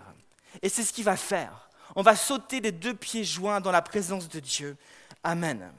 Et 0.61 0.69
c'est 0.69 0.83
ce 0.83 0.93
qu'il 0.93 1.03
va 1.03 1.17
faire. 1.17 1.69
On 1.95 2.01
va 2.01 2.15
sauter 2.15 2.61
des 2.61 2.71
deux 2.71 2.93
pieds 2.93 3.23
joints 3.23 3.61
dans 3.61 3.71
la 3.71 3.81
présence 3.81 4.27
de 4.27 4.39
Dieu. 4.39 4.75
Amen. 5.23 5.71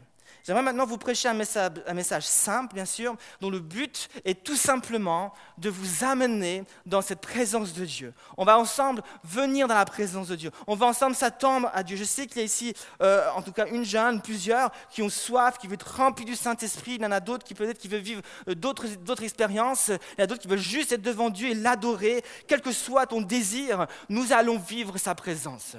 J'aimerais 0.46 0.62
maintenant 0.62 0.86
vous 0.86 0.96
prêcher 0.96 1.28
un 1.28 1.34
message, 1.34 2.22
simple, 2.22 2.72
bien 2.72 2.84
sûr, 2.84 3.16
dont 3.40 3.50
le 3.50 3.58
but 3.58 4.08
est 4.24 4.44
tout 4.44 4.54
simplement 4.54 5.34
de 5.58 5.68
vous 5.68 6.04
amener 6.04 6.62
dans 6.84 7.02
cette 7.02 7.20
présence 7.20 7.72
de 7.72 7.84
Dieu. 7.84 8.14
On 8.36 8.44
va 8.44 8.56
ensemble 8.56 9.02
venir 9.24 9.66
dans 9.66 9.74
la 9.74 9.84
présence 9.84 10.28
de 10.28 10.36
Dieu. 10.36 10.52
On 10.68 10.76
va 10.76 10.86
ensemble 10.86 11.16
s'attendre 11.16 11.68
à 11.74 11.82
Dieu. 11.82 11.96
Je 11.96 12.04
sais 12.04 12.28
qu'il 12.28 12.36
y 12.36 12.40
a 12.42 12.44
ici, 12.44 12.74
euh, 13.02 13.28
en 13.34 13.42
tout 13.42 13.50
cas, 13.50 13.66
une 13.66 13.84
jeune, 13.84 14.22
plusieurs, 14.22 14.70
qui 14.88 15.02
ont 15.02 15.08
soif, 15.08 15.58
qui 15.58 15.66
veulent 15.66 15.74
être 15.74 15.96
remplis 15.96 16.24
du 16.24 16.36
Saint-Esprit. 16.36 16.92
Il 16.94 17.02
y 17.02 17.06
en 17.06 17.10
a 17.10 17.18
d'autres 17.18 17.44
qui 17.44 17.54
peut-être 17.54 17.78
qui 17.78 17.88
veulent 17.88 18.00
vivre 18.00 18.22
euh, 18.48 18.54
d'autres, 18.54 18.86
d'autres 18.86 19.24
expériences. 19.24 19.88
Il 19.88 20.20
y 20.20 20.20
en 20.20 20.24
a 20.24 20.26
d'autres 20.28 20.42
qui 20.42 20.48
veulent 20.48 20.58
juste 20.60 20.92
être 20.92 21.02
devant 21.02 21.28
Dieu 21.28 21.48
et 21.48 21.54
l'adorer. 21.54 22.22
Quel 22.46 22.60
que 22.60 22.70
soit 22.70 23.06
ton 23.06 23.20
désir, 23.20 23.88
nous 24.08 24.32
allons 24.32 24.58
vivre 24.58 24.96
sa 24.96 25.16
présence. 25.16 25.74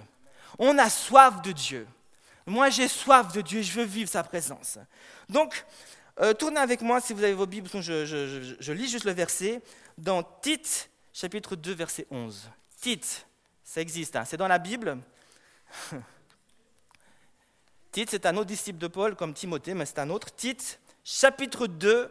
On 0.59 0.77
a 0.77 0.89
soif 0.89 1.41
de 1.41 1.53
Dieu. 1.53 1.87
Moi, 2.47 2.69
j'ai 2.69 2.87
soif 2.87 3.33
de 3.33 3.41
Dieu, 3.41 3.61
je 3.61 3.73
veux 3.73 3.83
vivre 3.83 4.09
sa 4.09 4.23
présence. 4.23 4.79
Donc, 5.27 5.65
euh, 6.21 6.33
tournez 6.33 6.61
avec 6.61 6.79
moi, 6.79 7.01
si 7.01 7.11
vous 7.11 7.21
avez 7.21 7.33
vos 7.33 7.45
Bibles, 7.45 7.69
je, 7.69 8.71
lis 8.71 8.87
juste 8.87 9.03
le 9.03 9.11
verset, 9.11 9.61
dans 9.97 10.23
Tite, 10.23 10.89
chapitre 11.11 11.57
2, 11.57 11.73
verset 11.73 12.07
11. 12.09 12.49
Tite, 12.79 13.27
ça 13.65 13.81
existe, 13.81 14.15
hein, 14.15 14.23
c'est 14.23 14.37
dans 14.37 14.47
la 14.47 14.59
Bible. 14.59 14.97
Tite, 17.91 18.11
c'est 18.11 18.25
un 18.25 18.37
autre 18.37 18.47
disciple 18.47 18.79
de 18.79 18.87
Paul, 18.87 19.17
comme 19.17 19.33
Timothée, 19.33 19.73
mais 19.73 19.85
c'est 19.85 19.99
un 19.99 20.09
autre. 20.09 20.33
Tite, 20.33 20.79
chapitre 21.03 21.67
2, 21.67 22.09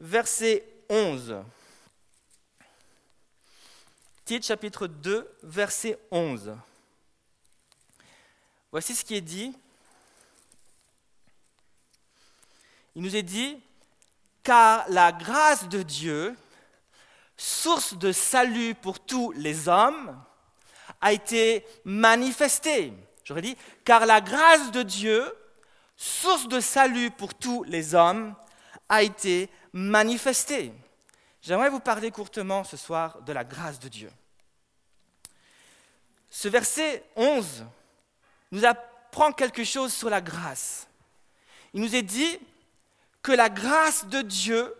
verset 0.00 0.66
11. 0.88 1.36
Tite, 4.24 4.46
chapitre 4.46 4.86
2, 4.86 5.36
verset 5.42 5.98
11. 6.10 6.56
Voici 8.72 8.94
ce 8.94 9.04
qui 9.04 9.16
est 9.16 9.20
dit. 9.20 9.54
Il 12.96 13.02
nous 13.02 13.14
est 13.14 13.22
dit, 13.22 13.60
car 14.42 14.86
la 14.88 15.12
grâce 15.12 15.68
de 15.68 15.82
Dieu, 15.82 16.34
source 17.36 17.92
de 17.98 18.10
salut 18.10 18.74
pour 18.74 19.00
tous 19.00 19.32
les 19.32 19.68
hommes, 19.68 20.18
a 21.02 21.12
été 21.12 21.66
manifestée. 21.84 22.94
J'aurais 23.22 23.42
dit, 23.42 23.54
car 23.84 24.06
la 24.06 24.22
grâce 24.22 24.70
de 24.70 24.82
Dieu, 24.82 25.30
source 25.94 26.48
de 26.48 26.58
salut 26.58 27.10
pour 27.10 27.34
tous 27.34 27.64
les 27.64 27.94
hommes, 27.94 28.34
a 28.88 29.02
été 29.02 29.50
manifestée. 29.74 30.72
J'aimerais 31.42 31.68
vous 31.68 31.80
parler 31.80 32.10
courtement 32.10 32.64
ce 32.64 32.78
soir 32.78 33.20
de 33.22 33.32
la 33.34 33.44
grâce 33.44 33.78
de 33.78 33.88
Dieu. 33.88 34.10
Ce 36.30 36.48
verset 36.48 37.04
11 37.14 37.66
nous 38.52 38.64
apprend 38.64 39.32
quelque 39.32 39.64
chose 39.64 39.92
sur 39.92 40.08
la 40.08 40.22
grâce. 40.22 40.88
Il 41.74 41.82
nous 41.82 41.94
est 41.94 42.02
dit, 42.02 42.38
que 43.26 43.32
la 43.32 43.48
grâce 43.48 44.06
de 44.06 44.22
Dieu 44.22 44.72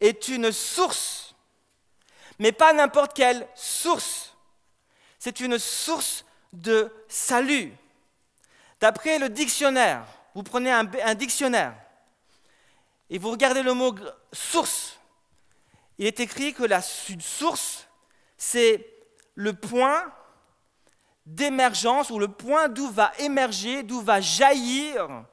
est 0.00 0.28
une 0.28 0.50
source, 0.50 1.34
mais 2.38 2.52
pas 2.52 2.72
n'importe 2.72 3.14
quelle 3.14 3.46
source. 3.54 4.34
C'est 5.18 5.40
une 5.40 5.58
source 5.58 6.24
de 6.54 6.90
salut. 7.06 7.74
D'après 8.80 9.18
le 9.18 9.28
dictionnaire, 9.28 10.06
vous 10.34 10.42
prenez 10.42 10.72
un, 10.72 11.14
dictionnaire 11.14 11.74
et 13.10 13.18
vous 13.18 13.30
regardez 13.30 13.62
le 13.62 13.74
mot 13.74 13.94
source. 14.32 14.98
Il 15.98 16.06
est 16.06 16.20
écrit 16.20 16.54
que 16.54 16.64
la 16.64 16.80
source, 16.80 17.88
c'est 18.38 18.88
le 19.34 19.52
point 19.52 20.10
d'émergence 21.26 22.08
ou 22.08 22.18
le 22.18 22.28
point 22.28 22.70
d'où 22.70 22.88
va 22.88 23.12
émerger, 23.18 23.82
d'où 23.82 24.00
va 24.00 24.22
jaillir 24.22 25.26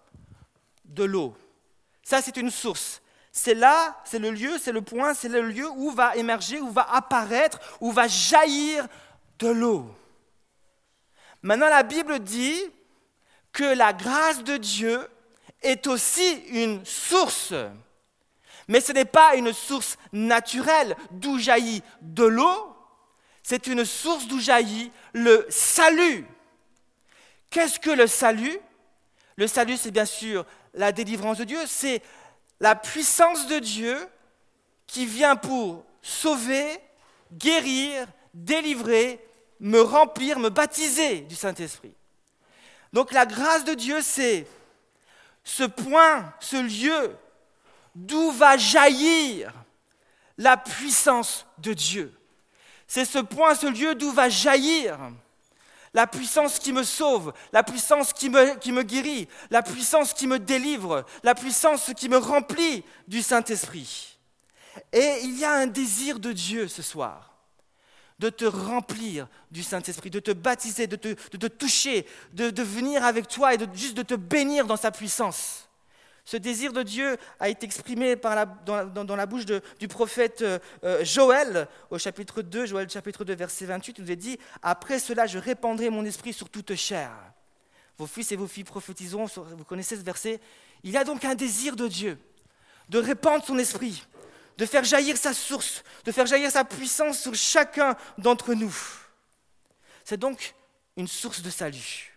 de 0.83 1.05
l'eau. 1.05 1.37
Ça, 2.05 2.21
c'est 2.21 2.37
une 2.37 2.51
source. 2.51 3.01
C'est 3.31 3.55
là, 3.55 3.99
c'est 4.05 4.19
le 4.19 4.29
lieu, 4.29 4.57
c'est 4.61 4.71
le 4.71 4.81
point, 4.81 5.15
c'est 5.15 5.27
le 5.27 5.41
lieu 5.41 5.67
où 5.67 5.89
va 5.89 6.15
émerger, 6.15 6.61
où 6.61 6.69
va 6.69 6.87
apparaître, 6.93 7.59
où 7.81 7.91
va 7.91 8.07
jaillir 8.07 8.87
de 9.39 9.49
l'eau. 9.49 9.93
Maintenant, 11.41 11.67
la 11.67 11.81
Bible 11.83 12.19
dit 12.19 12.61
que 13.51 13.63
la 13.63 13.91
grâce 13.91 14.43
de 14.43 14.55
Dieu 14.57 15.05
est 15.63 15.87
aussi 15.87 16.35
une 16.49 16.85
source. 16.85 17.53
Mais 18.67 18.81
ce 18.81 18.91
n'est 18.91 19.05
pas 19.05 19.35
une 19.35 19.51
source 19.51 19.97
naturelle 20.13 20.95
d'où 21.11 21.39
jaillit 21.39 21.81
de 22.01 22.23
l'eau, 22.23 22.75
c'est 23.41 23.67
une 23.67 23.83
source 23.83 24.27
d'où 24.27 24.39
jaillit 24.39 24.91
le 25.13 25.45
salut. 25.49 26.25
Qu'est-ce 27.49 27.79
que 27.79 27.91
le 27.91 28.07
salut? 28.07 28.59
Le 29.37 29.47
salut, 29.47 29.77
c'est 29.77 29.91
bien 29.91 30.05
sûr 30.05 30.45
la 30.73 30.91
délivrance 30.91 31.37
de 31.37 31.43
Dieu, 31.43 31.59
c'est 31.67 32.01
la 32.59 32.75
puissance 32.75 33.47
de 33.47 33.59
Dieu 33.59 33.97
qui 34.87 35.05
vient 35.05 35.35
pour 35.35 35.83
sauver, 36.01 36.79
guérir, 37.33 38.07
délivrer, 38.33 39.19
me 39.59 39.81
remplir, 39.81 40.39
me 40.39 40.49
baptiser 40.49 41.21
du 41.21 41.35
Saint-Esprit. 41.35 41.93
Donc 42.93 43.11
la 43.11 43.25
grâce 43.25 43.65
de 43.65 43.73
Dieu, 43.73 44.01
c'est 44.01 44.47
ce 45.43 45.63
point, 45.63 46.33
ce 46.39 46.57
lieu 46.57 47.15
d'où 47.93 48.31
va 48.31 48.57
jaillir 48.57 49.53
la 50.37 50.57
puissance 50.57 51.45
de 51.57 51.73
Dieu. 51.73 52.13
C'est 52.87 53.05
ce 53.05 53.19
point, 53.19 53.55
ce 53.55 53.67
lieu 53.67 53.95
d'où 53.95 54.11
va 54.11 54.29
jaillir 54.29 54.97
la 55.95 56.07
puissance 56.07 56.59
qui 56.59 56.73
me 56.73 56.83
sauve, 56.83 57.33
la 57.53 57.63
puissance 57.63 58.11
qui 58.11 58.29
me, 58.29 58.83
guérit, 58.83 59.29
la 59.49 59.63
puissance 59.63 60.13
qui 60.13 60.27
me 60.27 60.37
délivre, 60.37 61.05
la 61.23 61.33
puissance 61.33 61.91
qui 61.95 62.09
me 62.09 62.17
remplit 62.17 62.83
du 63.07 63.21
Saint-Esprit. 63.21 64.19
Et 64.91 65.21
il 65.23 65.39
y 65.39 65.45
a 65.45 65.53
un 65.53 65.67
désir 65.67 66.19
de 66.19 66.33
Dieu 66.33 66.67
ce 66.67 66.81
soir, 66.81 67.37
de 68.19 68.29
te 68.29 68.43
remplir 68.43 69.29
du 69.49 69.63
Saint-Esprit, 69.63 70.09
de 70.09 70.19
te 70.19 70.31
baptiser, 70.31 70.85
de 70.85 70.97
te, 70.97 71.07
de 71.07 71.37
te 71.37 71.47
toucher, 71.47 72.05
de, 72.33 72.49
de, 72.49 72.61
venir 72.61 73.05
avec 73.05 73.29
toi 73.29 73.53
et 73.53 73.57
de, 73.57 73.67
juste 73.73 73.95
de 73.95 74.03
te 74.03 74.15
bénir 74.15 74.67
dans 74.67 74.77
sa 74.77 74.91
puissance. 74.91 75.64
Ce 76.25 76.37
désir 76.37 76.73
de 76.73 76.81
Dieu 76.81 77.17
a 77.39 77.49
été 77.49 77.65
exprimé 77.65 78.15
dans, 78.15 79.15
la, 79.15 79.25
bouche 79.27 79.45
du 79.45 79.87
prophète 79.87 80.41
euh, 80.41 80.57
euh, 80.83 81.05
Joël 81.05 81.67
au 81.91 81.99
chapitre 81.99 82.41
2, 82.41 82.65
Joël 82.65 82.89
chapitre 82.89 83.23
2, 83.23 83.35
verset 83.35 83.65
28, 83.65 83.99
il 83.99 84.03
nous 84.03 84.11
est 84.11 84.15
dit, 84.15 84.39
Après 84.63 84.97
cela, 84.97 85.27
je 85.27 85.37
répandrai 85.37 85.91
mon 85.91 86.03
esprit 86.03 86.33
sur 86.33 86.49
toute 86.49 86.73
chair. 86.73 87.11
Vos 87.97 88.07
fils 88.07 88.31
et 88.31 88.35
vos 88.35 88.47
filles 88.47 88.63
prophétiseront, 88.63 89.25
vous 89.25 89.63
connaissez 89.65 89.95
ce 89.95 90.01
verset. 90.01 90.41
Il 90.83 90.91
y 90.91 90.97
a 90.97 91.03
donc 91.03 91.23
un 91.23 91.35
désir 91.35 91.75
de 91.75 91.87
Dieu 91.87 92.17
de 92.89 92.99
répandre 92.99 93.45
son 93.45 93.57
esprit, 93.57 94.03
de 94.57 94.65
faire 94.65 94.83
jaillir 94.83 95.17
sa 95.17 95.33
source, 95.33 95.83
de 96.05 96.11
faire 96.11 96.25
jaillir 96.25 96.51
sa 96.51 96.63
puissance 96.63 97.19
sur 97.19 97.35
chacun 97.35 97.95
d'entre 98.17 98.53
nous. 98.53 98.75
C'est 100.03 100.17
donc 100.17 100.55
une 100.97 101.07
source 101.07 101.41
de 101.41 101.49
salut. 101.49 102.14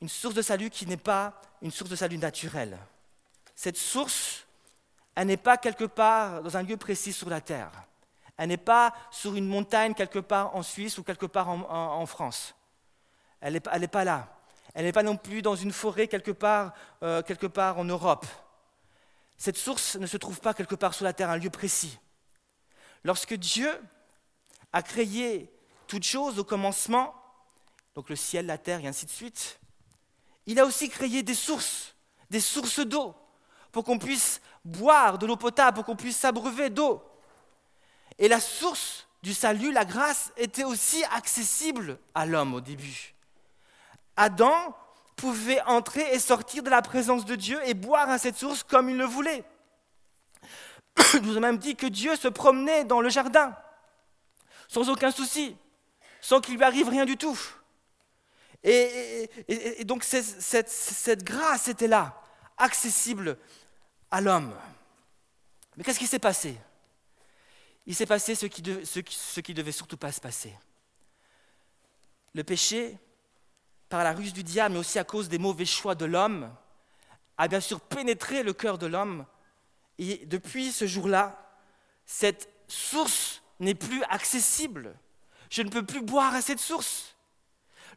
Une 0.00 0.08
source 0.08 0.34
de 0.34 0.42
salut 0.42 0.70
qui 0.70 0.86
n'est 0.86 0.96
pas 0.96 1.40
une 1.62 1.70
source 1.70 1.90
de 1.90 1.96
salut 1.96 2.18
naturelle. 2.18 2.78
Cette 3.54 3.78
source, 3.78 4.46
elle 5.14 5.28
n'est 5.28 5.36
pas 5.38 5.56
quelque 5.56 5.84
part 5.84 6.42
dans 6.42 6.56
un 6.56 6.62
lieu 6.62 6.76
précis 6.76 7.12
sur 7.12 7.30
la 7.30 7.40
terre. 7.40 7.70
Elle 8.36 8.48
n'est 8.48 8.58
pas 8.58 8.92
sur 9.10 9.34
une 9.34 9.48
montagne 9.48 9.94
quelque 9.94 10.18
part 10.18 10.54
en 10.54 10.62
Suisse 10.62 10.98
ou 10.98 11.02
quelque 11.02 11.24
part 11.24 11.48
en, 11.48 12.06
France. 12.06 12.54
Elle 13.40 13.54
n'est 13.54 13.88
pas 13.88 14.04
là. 14.04 14.28
Elle 14.74 14.84
n'est 14.84 14.92
pas 14.92 15.02
non 15.02 15.16
plus 15.16 15.40
dans 15.40 15.56
une 15.56 15.72
forêt 15.72 16.06
quelque 16.06 16.32
part, 16.32 16.74
euh, 17.02 17.22
quelque 17.22 17.46
part 17.46 17.78
en 17.78 17.84
Europe. 17.84 18.26
Cette 19.38 19.56
source 19.56 19.96
ne 19.96 20.06
se 20.06 20.18
trouve 20.18 20.40
pas 20.40 20.52
quelque 20.52 20.74
part 20.74 20.92
sur 20.92 21.06
la 21.06 21.14
terre, 21.14 21.30
un 21.30 21.38
lieu 21.38 21.48
précis. 21.48 21.98
Lorsque 23.02 23.34
Dieu 23.34 23.70
a 24.74 24.82
créé 24.82 25.50
toutes 25.86 26.04
choses 26.04 26.38
au 26.38 26.44
commencement, 26.44 27.14
donc 27.94 28.10
le 28.10 28.16
ciel, 28.16 28.44
la 28.44 28.58
terre 28.58 28.80
et 28.80 28.86
ainsi 28.86 29.06
de 29.06 29.10
suite, 29.10 29.58
il 30.46 30.58
a 30.60 30.64
aussi 30.64 30.88
créé 30.88 31.22
des 31.22 31.34
sources, 31.34 31.94
des 32.30 32.40
sources 32.40 32.80
d'eau, 32.80 33.14
pour 33.72 33.84
qu'on 33.84 33.98
puisse 33.98 34.40
boire 34.64 35.18
de 35.18 35.26
l'eau 35.26 35.36
potable 35.36 35.76
pour 35.76 35.84
qu'on 35.84 35.96
puisse 35.96 36.16
s'abreuver 36.16 36.70
d'eau. 36.70 37.02
Et 38.18 38.28
la 38.28 38.40
source 38.40 39.06
du 39.22 39.34
salut, 39.34 39.72
la 39.72 39.84
grâce, 39.84 40.32
était 40.36 40.64
aussi 40.64 41.04
accessible 41.12 41.98
à 42.14 42.26
l'homme 42.26 42.54
au 42.54 42.60
début. 42.60 43.14
Adam 44.16 44.74
pouvait 45.16 45.60
entrer 45.62 46.14
et 46.14 46.18
sortir 46.18 46.62
de 46.62 46.70
la 46.70 46.82
présence 46.82 47.24
de 47.24 47.34
Dieu 47.34 47.60
et 47.66 47.74
boire 47.74 48.08
à 48.08 48.18
cette 48.18 48.36
source 48.36 48.62
comme 48.62 48.88
il 48.88 48.96
le 48.96 49.04
voulait. 49.04 49.44
Je 51.12 51.18
vous 51.18 51.36
ai 51.36 51.40
même 51.40 51.58
dit 51.58 51.76
que 51.76 51.86
Dieu 51.86 52.16
se 52.16 52.28
promenait 52.28 52.84
dans 52.84 53.00
le 53.00 53.08
jardin 53.08 53.56
sans 54.68 54.88
aucun 54.88 55.10
souci, 55.10 55.56
sans 56.20 56.40
qu'il 56.40 56.56
lui 56.56 56.64
arrive 56.64 56.88
rien 56.88 57.04
du 57.04 57.16
tout. 57.16 57.38
Et, 58.68 59.84
donc 59.84 60.02
cette, 60.02 61.22
grâce 61.22 61.68
était 61.68 61.86
là, 61.86 62.20
accessible 62.58 63.38
à 64.10 64.20
l'homme. 64.20 64.54
Mais 65.76 65.84
qu'est-ce 65.84 66.00
qui 66.00 66.08
s'est 66.08 66.18
passé? 66.18 66.56
Il 67.86 67.94
s'est 67.94 68.06
passé 68.06 68.34
ce 68.34 68.46
qui, 68.46 68.62
qui 68.62 69.54
devait 69.54 69.70
surtout 69.70 69.96
pas 69.96 70.10
se 70.10 70.20
passer. 70.20 70.52
Le 72.34 72.42
péché, 72.42 72.98
par 73.88 74.02
la 74.02 74.12
ruse 74.12 74.32
du 74.32 74.42
diable, 74.42 74.74
mais 74.74 74.80
aussi 74.80 74.98
à 74.98 75.04
cause 75.04 75.28
des 75.28 75.38
mauvais 75.38 75.64
choix 75.64 75.94
de 75.94 76.04
l'homme, 76.04 76.52
a 77.38 77.46
bien 77.46 77.60
sûr 77.60 77.80
pénétré 77.80 78.42
le 78.42 78.52
cœur 78.52 78.78
de 78.78 78.86
l'homme. 78.86 79.26
Et 79.98 80.26
depuis 80.26 80.72
ce 80.72 80.88
jour-là, 80.88 81.40
cette 82.04 82.48
source 82.66 83.42
n'est 83.60 83.76
plus 83.76 84.02
accessible. 84.04 84.98
Je 85.50 85.62
ne 85.62 85.70
peux 85.70 85.86
plus 85.86 86.02
boire 86.02 86.34
à 86.34 86.42
cette 86.42 86.58
source. 86.58 87.15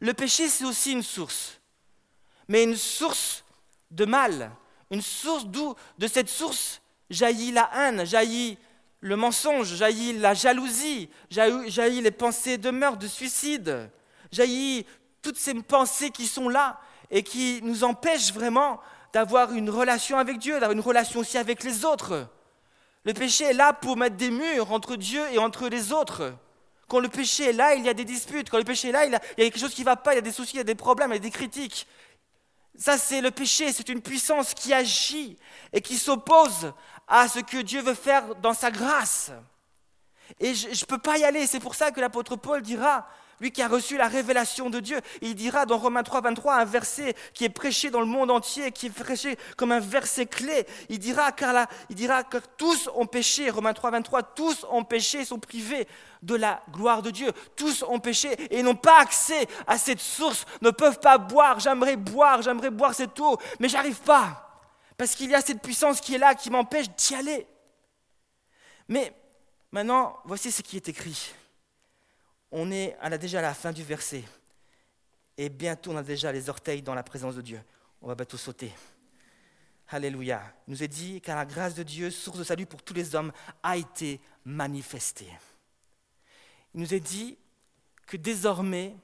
Le 0.00 0.14
péché, 0.14 0.48
c'est 0.48 0.64
aussi 0.64 0.92
une 0.92 1.02
source, 1.02 1.60
mais 2.48 2.64
une 2.64 2.76
source 2.76 3.44
de 3.90 4.04
mal, 4.06 4.50
une 4.90 5.02
source 5.02 5.46
d'où 5.46 5.74
de 5.98 6.06
cette 6.06 6.28
source 6.28 6.80
jaillit 7.10 7.52
la 7.52 7.70
haine, 7.74 8.04
jaillit 8.04 8.56
le 9.00 9.16
mensonge, 9.16 9.74
jaillit 9.74 10.14
la 10.14 10.34
jalousie, 10.34 11.08
jaillit 11.30 12.00
les 12.00 12.10
pensées 12.10 12.58
de 12.58 12.70
meurtre, 12.70 12.98
de 12.98 13.06
suicide, 13.06 13.90
jaillit 14.32 14.86
toutes 15.22 15.38
ces 15.38 15.54
pensées 15.54 16.10
qui 16.10 16.26
sont 16.26 16.48
là 16.48 16.80
et 17.10 17.22
qui 17.22 17.60
nous 17.62 17.84
empêchent 17.84 18.32
vraiment 18.32 18.80
d'avoir 19.12 19.52
une 19.52 19.70
relation 19.70 20.18
avec 20.18 20.38
Dieu, 20.38 20.54
d'avoir 20.54 20.72
une 20.72 20.80
relation 20.80 21.20
aussi 21.20 21.36
avec 21.36 21.62
les 21.64 21.84
autres. 21.84 22.28
Le 23.04 23.12
péché 23.12 23.44
est 23.44 23.54
là 23.54 23.72
pour 23.72 23.96
mettre 23.96 24.16
des 24.16 24.30
murs 24.30 24.72
entre 24.72 24.96
Dieu 24.96 25.22
et 25.32 25.38
entre 25.38 25.68
les 25.68 25.92
autres. 25.92 26.34
Quand 26.90 26.98
le 26.98 27.08
péché 27.08 27.50
est 27.50 27.52
là, 27.52 27.76
il 27.76 27.84
y 27.84 27.88
a 27.88 27.94
des 27.94 28.04
disputes. 28.04 28.50
Quand 28.50 28.58
le 28.58 28.64
péché 28.64 28.88
est 28.88 28.92
là, 28.92 29.06
il 29.06 29.12
y 29.12 29.14
a, 29.14 29.20
quelque 29.36 29.60
chose 29.60 29.72
qui 29.72 29.82
ne 29.82 29.86
va 29.86 29.94
pas, 29.94 30.12
il 30.12 30.16
y 30.16 30.18
a 30.18 30.22
des 30.22 30.32
soucis, 30.32 30.54
il 30.54 30.58
y 30.58 30.60
a 30.60 30.64
des 30.64 30.74
problèmes, 30.74 31.12
il 31.12 31.14
y 31.14 31.16
a 31.18 31.20
des 31.20 31.30
critiques. 31.30 31.86
Ça, 32.76 32.98
c'est 32.98 33.20
le 33.20 33.30
péché, 33.30 33.72
c'est 33.72 33.88
une 33.88 34.02
puissance 34.02 34.54
qui 34.54 34.74
agit 34.74 35.38
et 35.72 35.82
qui 35.82 35.96
s'oppose 35.96 36.72
à 37.06 37.28
ce 37.28 37.38
que 37.38 37.58
Dieu 37.58 37.80
veut 37.80 37.94
faire 37.94 38.34
dans 38.36 38.54
sa 38.54 38.72
grâce. 38.72 39.30
Et 40.40 40.52
je 40.52 40.68
ne 40.68 40.86
peux 40.86 40.98
pas 40.98 41.16
y 41.16 41.22
aller. 41.22 41.46
C'est 41.46 41.60
pour 41.60 41.76
ça 41.76 41.92
que 41.92 42.00
l'apôtre 42.00 42.34
Paul 42.34 42.60
dira 42.60 43.06
lui 43.40 43.50
qui 43.50 43.62
a 43.62 43.68
reçu 43.68 43.96
la 43.96 44.08
révélation 44.08 44.70
de 44.70 44.80
Dieu. 44.80 45.00
Il 45.22 45.34
dira 45.34 45.66
dans 45.66 45.78
Romains 45.78 46.02
3, 46.02 46.20
23, 46.20 46.54
un 46.56 46.64
verset 46.64 47.14
qui 47.32 47.44
est 47.44 47.50
prêché 47.50 47.90
dans 47.90 48.00
le 48.00 48.06
monde 48.06 48.30
entier, 48.30 48.70
qui 48.70 48.86
est 48.86 48.90
prêché 48.90 49.36
comme 49.56 49.72
un 49.72 49.80
verset 49.80 50.26
clé. 50.26 50.66
Il 50.88 50.98
dira, 50.98 51.32
car 51.32 51.52
là, 51.52 51.66
il 51.88 51.96
dira 51.96 52.22
que 52.22 52.38
tous 52.56 52.88
ont 52.94 53.06
péché, 53.06 53.50
Romains 53.50 53.72
3, 53.72 53.90
23, 53.92 54.22
tous 54.22 54.66
ont 54.70 54.84
péché, 54.84 55.24
sont 55.24 55.38
privés 55.38 55.88
de 56.22 56.34
la 56.34 56.62
gloire 56.70 57.02
de 57.02 57.10
Dieu. 57.10 57.32
Tous 57.56 57.82
ont 57.88 57.98
péché 57.98 58.36
et 58.50 58.62
n'ont 58.62 58.76
pas 58.76 59.00
accès 59.00 59.46
à 59.66 59.78
cette 59.78 60.00
source, 60.00 60.44
ne 60.60 60.70
peuvent 60.70 61.00
pas 61.00 61.18
boire. 61.18 61.60
J'aimerais 61.60 61.96
boire, 61.96 62.42
j'aimerais 62.42 62.70
boire 62.70 62.94
cette 62.94 63.18
eau, 63.20 63.38
mais 63.58 63.68
j'arrive 63.68 64.00
pas. 64.00 64.46
Parce 64.96 65.14
qu'il 65.14 65.30
y 65.30 65.34
a 65.34 65.40
cette 65.40 65.62
puissance 65.62 66.00
qui 66.00 66.14
est 66.14 66.18
là, 66.18 66.34
qui 66.34 66.50
m'empêche 66.50 66.90
d'y 66.90 67.14
aller. 67.14 67.46
Mais 68.86 69.14
maintenant, 69.72 70.18
voici 70.24 70.52
ce 70.52 70.60
qui 70.60 70.76
est 70.76 70.88
écrit 70.88 71.32
on 72.52 72.70
est 72.70 72.96
a 73.00 73.18
déjà 73.18 73.38
à 73.38 73.42
la 73.42 73.54
fin 73.54 73.72
du 73.72 73.82
verset. 73.82 74.24
Et 75.36 75.48
bientôt, 75.48 75.92
on 75.92 75.96
a 75.96 76.02
déjà 76.02 76.32
les 76.32 76.48
orteils 76.48 76.82
dans 76.82 76.94
la 76.94 77.02
présence 77.02 77.34
de 77.34 77.42
Dieu. 77.42 77.60
On 78.02 78.08
va 78.08 78.14
bientôt 78.14 78.36
sauter. 78.36 78.72
Alléluia. 79.88 80.42
Il 80.66 80.72
nous 80.72 80.82
est 80.82 80.88
dit 80.88 81.20
car 81.20 81.36
la 81.36 81.46
grâce 81.46 81.74
de 81.74 81.82
Dieu, 81.82 82.10
source 82.10 82.38
de 82.38 82.44
salut 82.44 82.66
pour 82.66 82.82
tous 82.82 82.94
les 82.94 83.14
hommes, 83.14 83.32
a 83.62 83.76
été 83.76 84.20
manifestée. 84.44 85.30
Il 86.74 86.80
nous 86.80 86.94
est 86.94 87.00
dit 87.00 87.36
que 88.06 88.16
désormais, 88.16 88.94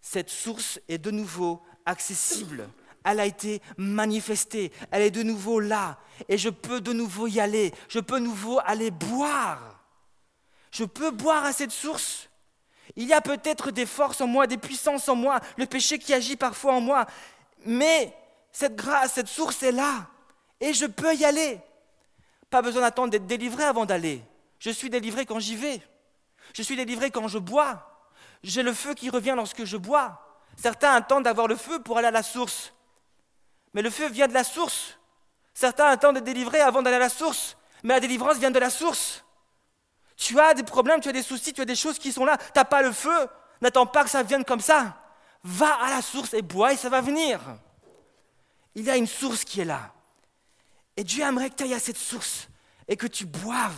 cette 0.00 0.30
source 0.30 0.80
est 0.88 0.98
de 0.98 1.10
nouveau 1.10 1.62
accessible. 1.86 2.68
Elle 3.04 3.20
a 3.20 3.26
été 3.26 3.60
manifestée. 3.76 4.72
Elle 4.90 5.02
est 5.02 5.10
de 5.10 5.22
nouveau 5.22 5.60
là. 5.60 5.98
Et 6.28 6.38
je 6.38 6.48
peux 6.48 6.80
de 6.80 6.92
nouveau 6.92 7.26
y 7.26 7.40
aller. 7.40 7.72
Je 7.88 8.00
peux 8.00 8.18
de 8.18 8.24
nouveau 8.24 8.60
aller 8.64 8.90
boire. 8.90 9.82
Je 10.70 10.84
peux 10.84 11.10
boire 11.10 11.44
à 11.44 11.52
cette 11.52 11.70
source. 11.70 12.28
Il 12.96 13.08
y 13.08 13.12
a 13.12 13.20
peut-être 13.20 13.70
des 13.70 13.86
forces 13.86 14.20
en 14.20 14.26
moi, 14.26 14.46
des 14.46 14.58
puissances 14.58 15.08
en 15.08 15.16
moi, 15.16 15.40
le 15.56 15.66
péché 15.66 15.98
qui 15.98 16.14
agit 16.14 16.36
parfois 16.36 16.74
en 16.74 16.80
moi, 16.80 17.06
mais 17.64 18.14
cette 18.52 18.76
grâce, 18.76 19.14
cette 19.14 19.28
source 19.28 19.62
est 19.62 19.72
là, 19.72 20.06
et 20.60 20.72
je 20.72 20.86
peux 20.86 21.14
y 21.14 21.24
aller. 21.24 21.60
Pas 22.50 22.62
besoin 22.62 22.82
d'attendre 22.82 23.10
d'être 23.10 23.26
délivré 23.26 23.64
avant 23.64 23.84
d'aller. 23.84 24.22
Je 24.60 24.70
suis 24.70 24.90
délivré 24.90 25.26
quand 25.26 25.40
j'y 25.40 25.56
vais. 25.56 25.82
Je 26.52 26.62
suis 26.62 26.76
délivré 26.76 27.10
quand 27.10 27.26
je 27.26 27.38
bois. 27.38 28.08
J'ai 28.44 28.62
le 28.62 28.72
feu 28.72 28.94
qui 28.94 29.10
revient 29.10 29.34
lorsque 29.36 29.64
je 29.64 29.76
bois. 29.76 30.20
Certains 30.56 30.92
attendent 30.92 31.24
d'avoir 31.24 31.48
le 31.48 31.56
feu 31.56 31.80
pour 31.80 31.98
aller 31.98 32.06
à 32.08 32.12
la 32.12 32.22
source. 32.22 32.72
Mais 33.72 33.82
le 33.82 33.90
feu 33.90 34.08
vient 34.08 34.28
de 34.28 34.34
la 34.34 34.44
source. 34.44 34.98
Certains 35.52 35.86
attendent 35.86 36.14
d'être 36.14 36.24
délivrés 36.24 36.60
avant 36.60 36.82
d'aller 36.82 36.96
à 36.96 37.00
la 37.00 37.08
source. 37.08 37.56
Mais 37.82 37.94
la 37.94 38.00
délivrance 38.00 38.36
vient 38.36 38.52
de 38.52 38.58
la 38.58 38.70
source. 38.70 39.23
Tu 40.16 40.38
as 40.38 40.54
des 40.54 40.62
problèmes, 40.62 41.00
tu 41.00 41.08
as 41.08 41.12
des 41.12 41.22
soucis, 41.22 41.52
tu 41.52 41.60
as 41.60 41.64
des 41.64 41.76
choses 41.76 41.98
qui 41.98 42.12
sont 42.12 42.24
là. 42.24 42.36
Tu 42.36 42.44
n'as 42.56 42.64
pas 42.64 42.82
le 42.82 42.92
feu. 42.92 43.28
N'attends 43.60 43.86
pas 43.86 44.04
que 44.04 44.10
ça 44.10 44.22
vienne 44.22 44.44
comme 44.44 44.60
ça. 44.60 44.96
Va 45.42 45.74
à 45.74 45.90
la 45.90 46.02
source 46.02 46.34
et 46.34 46.42
bois 46.42 46.72
et 46.72 46.76
ça 46.76 46.88
va 46.88 47.00
venir. 47.00 47.40
Il 48.74 48.84
y 48.84 48.90
a 48.90 48.96
une 48.96 49.06
source 49.06 49.44
qui 49.44 49.60
est 49.60 49.64
là. 49.64 49.92
Et 50.96 51.04
Dieu 51.04 51.24
aimerait 51.24 51.50
que 51.50 51.56
tu 51.56 51.64
ailles 51.64 51.74
à 51.74 51.80
cette 51.80 51.96
source 51.96 52.48
et 52.86 52.96
que 52.96 53.06
tu 53.06 53.26
boives. 53.26 53.74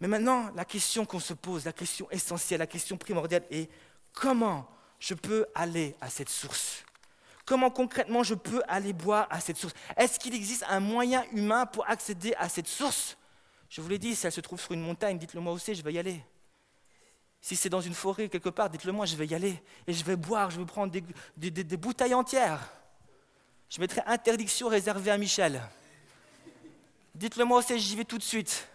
Mais 0.00 0.08
maintenant, 0.08 0.50
la 0.54 0.64
question 0.64 1.04
qu'on 1.04 1.20
se 1.20 1.34
pose, 1.34 1.64
la 1.64 1.72
question 1.72 2.08
essentielle, 2.10 2.60
la 2.60 2.66
question 2.66 2.96
primordiale 2.96 3.44
est 3.50 3.68
comment 4.12 4.68
je 5.00 5.14
peux 5.14 5.46
aller 5.54 5.96
à 6.00 6.08
cette 6.08 6.28
source? 6.28 6.84
Comment 7.44 7.70
concrètement 7.70 8.22
je 8.22 8.34
peux 8.34 8.62
aller 8.68 8.92
boire 8.92 9.26
à 9.30 9.40
cette 9.40 9.56
source? 9.56 9.74
Est-ce 9.96 10.18
qu'il 10.18 10.34
existe 10.34 10.64
un 10.68 10.80
moyen 10.80 11.24
humain 11.32 11.66
pour 11.66 11.88
accéder 11.88 12.34
à 12.38 12.48
cette 12.48 12.68
source? 12.68 13.16
Je 13.68 13.80
vous 13.80 13.88
l'ai 13.88 13.98
dit, 13.98 14.16
si 14.16 14.26
elle 14.26 14.32
se 14.32 14.40
trouve 14.40 14.60
sur 14.60 14.72
une 14.72 14.80
montagne, 14.80 15.18
dites-le 15.18 15.40
moi 15.40 15.52
aussi, 15.52 15.74
je 15.74 15.82
vais 15.82 15.92
y 15.92 15.98
aller. 15.98 16.22
Si 17.40 17.54
c'est 17.54 17.68
dans 17.68 17.80
une 17.80 17.94
forêt 17.94 18.28
quelque 18.28 18.48
part, 18.48 18.70
dites-le 18.70 18.92
moi, 18.92 19.06
je 19.06 19.14
vais 19.14 19.26
y 19.26 19.34
aller. 19.34 19.62
Et 19.86 19.92
je 19.92 20.04
vais 20.04 20.16
boire, 20.16 20.50
je 20.50 20.58
vais 20.58 20.66
prendre 20.66 20.92
des, 21.36 21.76
bouteilles 21.76 22.14
entières. 22.14 22.60
Je 23.68 23.80
mettrai 23.80 24.02
interdiction 24.06 24.68
réservée 24.68 25.10
à 25.10 25.18
Michel. 25.18 25.62
Dites-le 27.14 27.44
moi 27.44 27.58
aussi, 27.58 27.78
j'y 27.78 27.96
vais 27.96 28.04
tout 28.04 28.18
de 28.18 28.22
suite. 28.22 28.66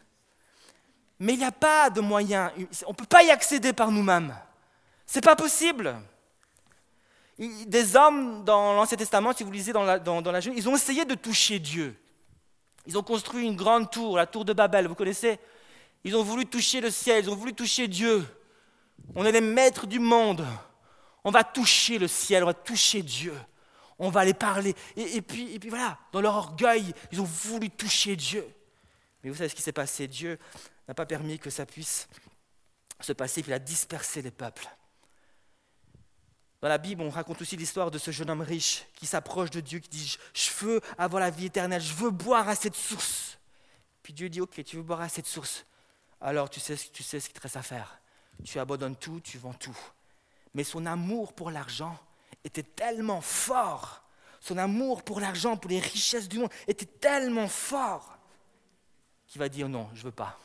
Mais 1.20 1.34
il 1.34 1.40
n'y 1.40 1.46
a 1.46 1.52
pas 1.52 1.90
de 1.90 2.02
moyen. 2.02 2.52
On 2.86 2.92
ne 2.92 2.96
peut 2.96 3.06
pas 3.06 3.24
y 3.24 3.32
accéder 3.32 3.74
par 3.74 3.92
nous-mêmes. 3.92 4.36
Ce 5.06 5.18
n'est 5.18 5.22
pas 5.22 5.36
possible. 5.36 5.96
Des 7.38 7.96
hommes 7.96 8.44
dans 8.44 8.74
l'Ancien 8.74 8.98
Testament, 8.98 9.34
si 9.34 9.44
vous 9.44 9.52
lisez 9.52 9.74
dans 9.74 9.84
la, 9.84 9.98
dans, 9.98 10.22
dans 10.22 10.32
la 10.32 10.40
ils 10.40 10.70
ont 10.70 10.76
essayé 10.76 11.04
de 11.04 11.16
toucher 11.16 11.60
Dieu. 11.60 12.00
Ils 12.86 12.98
ont 12.98 13.04
construit 13.04 13.46
une 13.46 13.56
grande 13.56 13.90
tour, 13.90 14.18
la 14.18 14.26
tour 14.26 14.46
de 14.46 14.54
Babel, 14.54 14.88
vous 14.88 14.96
connaissez? 14.96 15.40
Ils 16.04 16.16
ont 16.16 16.24
voulu 16.24 16.46
toucher 16.46 16.82
le 16.82 16.92
ciel, 16.92 17.24
ils 17.24 17.30
ont 17.30 17.36
voulu 17.36 17.54
toucher 17.54 17.88
Dieu. 17.88 18.26
On 19.16 19.26
est 19.26 19.32
les 19.32 19.42
maîtres 19.42 19.88
du 19.88 20.00
monde. 20.00 20.46
On 21.24 21.32
va 21.32 21.44
toucher 21.44 21.98
le 21.98 22.08
ciel, 22.08 22.44
on 22.44 22.48
va 22.48 22.54
toucher 22.54 23.02
Dieu. 23.02 23.34
On 23.98 24.10
va 24.10 24.22
aller 24.22 24.34
parler. 24.34 24.76
Et, 24.98 25.22
puis, 25.22 25.54
et 25.54 25.60
puis 25.60 25.70
voilà, 25.70 25.98
dans 26.12 26.20
leur 26.20 26.36
orgueil, 26.36 26.94
ils 27.12 27.22
ont 27.22 27.26
voulu 27.26 27.70
toucher 27.70 28.16
Dieu. 28.16 28.46
Mais 29.24 29.30
vous 29.30 29.36
savez 29.38 29.50
ce 29.50 29.56
qui 29.56 29.62
s'est 29.62 29.72
passé? 29.72 30.08
Dieu 30.08 30.38
n'a 30.88 30.94
pas 30.94 31.06
permis 31.06 31.40
que 31.40 31.50
ça 31.50 31.66
puisse 31.66 32.10
se 33.00 33.14
passer, 33.14 33.44
il 33.46 33.54
a 33.54 33.60
dispersé 33.60 34.22
les 34.22 34.32
peuples. 34.32 34.68
Dans 36.64 36.70
la 36.70 36.78
Bible, 36.78 37.02
on 37.02 37.10
raconte 37.10 37.42
aussi 37.42 37.58
l'histoire 37.58 37.92
de 37.92 37.98
ce 37.98 38.12
jeune 38.12 38.30
homme 38.30 38.40
riche 38.40 38.86
qui 38.96 39.06
s'approche 39.06 39.50
de 39.50 39.60
Dieu, 39.60 39.80
qui 39.80 39.90
dit 39.90 40.18
Je 40.34 40.50
veux 40.66 40.80
avoir 40.98 41.20
la 41.20 41.30
vie 41.30 41.48
éternelle, 41.48 41.82
je 41.82 41.94
veux 41.94 42.10
boire 42.10 42.48
à 42.48 42.56
cette 42.56 42.76
source. 42.76 43.38
Puis 44.02 44.14
Dieu 44.14 44.30
dit 44.30 44.40
Ok, 44.40 44.64
tu 44.64 44.78
veux 44.78 44.82
boire 44.82 45.02
à 45.02 45.10
cette 45.10 45.26
source. 45.26 45.66
Alors 46.22 46.50
tu 46.50 46.62
sais, 46.62 46.78
tu 46.78 47.04
sais 47.04 47.20
ce 47.20 47.26
qu'il 47.26 47.34
te 47.34 47.42
reste 47.42 47.58
à 47.58 47.64
faire. 47.64 48.00
Tu 48.46 48.60
abandonnes 48.60 48.96
tout, 48.96 49.20
tu 49.20 49.38
vends 49.38 49.54
tout. 49.54 49.78
Mais 50.54 50.64
son 50.64 50.86
amour 50.86 51.34
pour 51.34 51.52
l'argent 51.52 52.00
était 52.46 52.64
tellement 52.64 53.20
fort. 53.20 54.02
Son 54.40 54.58
amour 54.58 55.04
pour 55.04 55.20
l'argent, 55.20 55.58
pour 55.58 55.70
les 55.70 55.82
richesses 55.82 56.30
du 56.30 56.40
monde 56.40 56.52
était 56.70 56.86
tellement 56.86 57.50
fort 57.50 58.18
qu'il 59.28 59.40
va 59.40 59.50
dire 59.50 59.68
Non, 59.68 59.90
je 59.96 60.00
ne 60.00 60.06
veux 60.06 60.12
pas. 60.12 60.40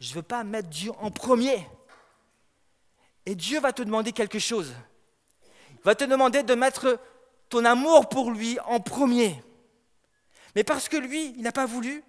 Je 0.00 0.08
ne 0.08 0.14
veux 0.14 0.22
pas 0.22 0.42
mettre 0.42 0.70
Dieu 0.70 0.92
en 1.00 1.10
premier. 1.10 1.68
Et 3.26 3.34
Dieu 3.34 3.60
va 3.60 3.72
te 3.72 3.82
demander 3.82 4.12
quelque 4.12 4.38
chose. 4.38 4.72
Il 5.72 5.82
va 5.84 5.94
te 5.94 6.04
demander 6.04 6.42
de 6.42 6.54
mettre 6.54 7.00
ton 7.48 7.64
amour 7.64 8.08
pour 8.08 8.30
lui 8.30 8.58
en 8.60 8.80
premier. 8.80 9.42
Mais 10.54 10.64
parce 10.64 10.88
que 10.88 10.96
lui, 10.96 11.34
il 11.36 11.42
n'a 11.42 11.52
pas 11.52 11.66
voulu, 11.66 12.02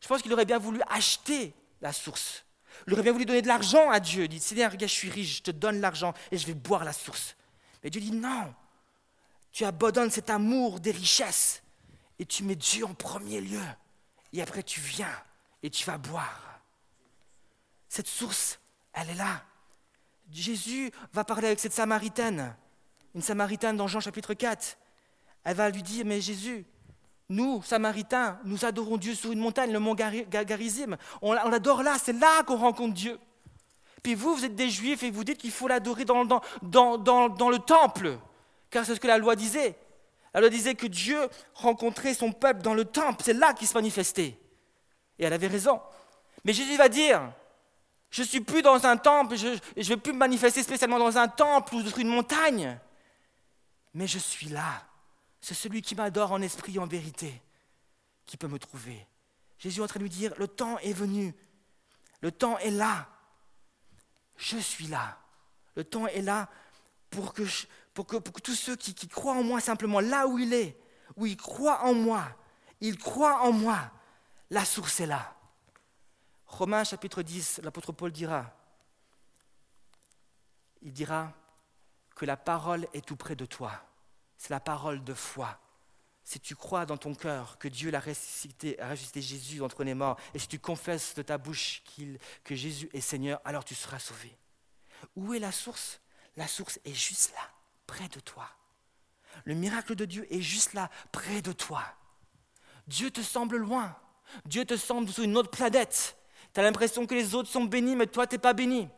je 0.00 0.08
pense 0.08 0.22
qu'il 0.22 0.32
aurait 0.32 0.44
bien 0.44 0.58
voulu 0.58 0.80
acheter 0.88 1.54
la 1.80 1.92
source. 1.92 2.44
Il 2.86 2.92
aurait 2.94 3.02
bien 3.02 3.12
voulu 3.12 3.26
donner 3.26 3.42
de 3.42 3.46
l'argent 3.46 3.90
à 3.90 4.00
Dieu. 4.00 4.24
Il 4.24 4.28
dit, 4.28 4.40
Seigneur, 4.40 4.72
regarde, 4.72 4.90
je 4.90 4.96
suis 4.96 5.10
riche, 5.10 5.36
je 5.36 5.42
te 5.42 5.50
donne 5.50 5.80
l'argent 5.80 6.14
et 6.30 6.38
je 6.38 6.46
vais 6.46 6.54
boire 6.54 6.84
la 6.84 6.92
source. 6.92 7.36
Mais 7.84 7.90
Dieu 7.90 8.00
dit, 8.00 8.12
non, 8.12 8.54
tu 9.52 9.64
abandonnes 9.64 10.10
cet 10.10 10.30
amour 10.30 10.80
des 10.80 10.90
richesses 10.90 11.62
et 12.18 12.26
tu 12.26 12.42
mets 12.42 12.56
Dieu 12.56 12.84
en 12.84 12.94
premier 12.94 13.40
lieu. 13.40 13.62
Et 14.32 14.42
après, 14.42 14.62
tu 14.62 14.80
viens 14.80 15.12
et 15.62 15.70
tu 15.70 15.84
vas 15.84 15.98
boire. 15.98 16.60
Cette 17.88 18.08
source, 18.08 18.58
elle 18.94 19.10
est 19.10 19.14
là. 19.14 19.44
Jésus 20.32 20.90
va 21.12 21.24
parler 21.24 21.48
avec 21.48 21.60
cette 21.60 21.72
Samaritaine, 21.72 22.54
une 23.14 23.22
Samaritaine 23.22 23.76
dans 23.76 23.86
Jean 23.86 24.00
chapitre 24.00 24.34
4. 24.34 24.78
Elle 25.44 25.56
va 25.56 25.68
lui 25.70 25.82
dire, 25.82 26.04
mais 26.06 26.20
Jésus, 26.20 26.64
nous, 27.28 27.62
Samaritains, 27.62 28.38
nous 28.44 28.64
adorons 28.64 28.96
Dieu 28.96 29.14
sur 29.14 29.32
une 29.32 29.40
montagne, 29.40 29.72
le 29.72 29.78
mont 29.78 29.94
Garizim. 29.94 30.96
On, 31.20 31.32
l'adore 31.32 31.82
là, 31.82 31.96
c'est 32.02 32.12
là 32.12 32.42
qu'on 32.44 32.56
rencontre 32.56 32.94
Dieu. 32.94 33.18
Puis 34.02 34.14
vous, 34.14 34.34
vous 34.34 34.44
êtes 34.44 34.54
des 34.54 34.70
Juifs 34.70 35.02
et 35.02 35.10
vous 35.10 35.24
dites 35.24 35.38
qu'il 35.38 35.50
faut 35.50 35.68
l'adorer 35.68 36.04
dans, 36.04 36.24
dans, 36.24 37.50
le 37.50 37.58
temple, 37.58 38.18
car 38.70 38.84
c'est 38.84 38.94
ce 38.94 39.00
que 39.00 39.06
la 39.06 39.18
loi 39.18 39.36
disait. 39.36 39.76
La 40.34 40.40
loi 40.40 40.48
disait 40.48 40.74
que 40.74 40.86
Dieu 40.86 41.20
rencontrait 41.54 42.14
son 42.14 42.32
peuple 42.32 42.62
dans 42.62 42.74
le 42.74 42.84
temple, 42.84 43.22
c'est 43.24 43.34
là 43.34 43.52
qu'il 43.52 43.68
se 43.68 43.74
manifestait. 43.74 44.38
Et 45.18 45.24
elle 45.24 45.32
avait 45.32 45.46
raison. 45.46 45.80
Mais 46.44 46.52
Jésus 46.52 46.76
va 46.76 46.88
dire, 46.88 47.32
je 48.12 48.22
ne 48.22 48.26
suis 48.28 48.40
plus 48.40 48.62
dans 48.62 48.86
un 48.86 48.96
temple, 48.96 49.34
je 49.34 49.48
ne 49.48 49.82
vais 49.82 49.96
plus 49.96 50.12
me 50.12 50.18
manifester 50.18 50.62
spécialement 50.62 51.00
dans 51.00 51.18
un 51.18 51.26
temple 51.26 51.74
ou 51.74 51.82
sur 51.84 51.98
une 51.98 52.08
montagne, 52.08 52.78
mais 53.92 54.06
je 54.06 54.18
suis 54.20 54.46
là 54.46 54.84
c'est 55.42 55.54
celui 55.54 55.82
qui 55.82 55.94
m'adore 55.96 56.32
en 56.32 56.40
esprit 56.40 56.76
et 56.76 56.78
en 56.78 56.86
vérité 56.86 57.42
qui 58.24 58.36
peut 58.36 58.46
me 58.46 58.60
trouver. 58.60 59.06
Jésus 59.58 59.80
est 59.80 59.82
en 59.82 59.88
train 59.88 59.98
de 59.98 60.04
lui 60.04 60.10
dire, 60.10 60.32
le 60.38 60.46
temps 60.48 60.78
est 60.78 60.92
venu, 60.92 61.34
le 62.20 62.30
temps 62.30 62.56
est 62.58 62.70
là, 62.70 63.08
je 64.36 64.56
suis 64.56 64.86
là. 64.86 65.18
Le 65.74 65.84
temps 65.84 66.06
est 66.06 66.22
là 66.22 66.48
pour 67.10 67.34
que, 67.34 67.42
tous 68.40 68.54
ceux 68.54 68.76
qui, 68.76 68.94
qui 68.94 69.08
croient 69.08 69.34
en 69.34 69.42
moi 69.42 69.60
simplement, 69.60 70.00
là 70.00 70.28
où 70.28 70.38
il 70.38 70.54
est, 70.54 70.78
où 71.16 71.26
il 71.26 71.36
croit 71.36 71.82
en 71.84 71.92
moi, 71.92 72.24
il 72.80 72.96
croit 72.96 73.42
en 73.42 73.52
moi, 73.52 73.90
la 74.50 74.64
source 74.64 75.00
est 75.00 75.06
là. 75.06 75.34
Romains 76.52 76.84
chapitre 76.84 77.22
10, 77.22 77.60
l'apôtre 77.64 77.92
Paul 77.92 78.12
dira, 78.12 78.54
il 80.82 80.92
dira 80.92 81.32
que 82.14 82.24
la 82.24 82.36
parole 82.36 82.86
est 82.94 83.04
tout 83.04 83.16
près 83.16 83.36
de 83.36 83.46
toi 83.46 83.82
c'est 84.42 84.50
la 84.50 84.58
parole 84.58 85.04
de 85.04 85.14
foi. 85.14 85.56
Si 86.24 86.40
tu 86.40 86.56
crois 86.56 86.84
dans 86.84 86.96
ton 86.96 87.14
cœur 87.14 87.58
que 87.58 87.68
Dieu 87.68 87.92
l'a 87.92 88.00
ressuscité, 88.00 88.80
a 88.80 88.90
ressuscité 88.90 89.22
Jésus 89.22 89.58
d'entre 89.58 89.84
les 89.84 89.94
morts, 89.94 90.18
et 90.34 90.40
si 90.40 90.48
tu 90.48 90.58
confesses 90.58 91.14
de 91.14 91.22
ta 91.22 91.38
bouche 91.38 91.84
que 92.42 92.56
Jésus 92.56 92.90
est 92.92 93.00
Seigneur, 93.00 93.40
alors 93.44 93.64
tu 93.64 93.76
seras 93.76 94.00
sauvé. 94.00 94.36
Où 95.14 95.32
est 95.32 95.38
la 95.38 95.52
source? 95.52 96.00
La 96.36 96.48
source 96.48 96.80
est 96.84 96.92
juste 96.92 97.32
là, 97.34 97.52
près 97.86 98.08
de 98.08 98.18
toi. 98.18 98.48
Le 99.44 99.54
miracle 99.54 99.94
de 99.94 100.06
Dieu 100.06 100.26
est 100.34 100.42
juste 100.42 100.72
là, 100.72 100.90
près 101.12 101.40
de 101.40 101.52
toi. 101.52 101.84
Dieu 102.88 103.12
te 103.12 103.20
semble 103.20 103.58
loin. 103.58 103.96
Dieu 104.44 104.64
te 104.64 104.76
semble 104.76 105.08
sur 105.08 105.22
une 105.22 105.36
autre 105.36 105.50
planète. 105.50 106.16
Tu 106.54 106.60
l'impression 106.60 107.06
que 107.06 107.14
les 107.14 107.34
autres 107.34 107.48
sont 107.48 107.64
bénis, 107.64 107.96
mais 107.96 108.06
toi, 108.06 108.26
tu 108.26 108.34
n'es 108.34 108.38
pas 108.38 108.52
béni. 108.52 108.88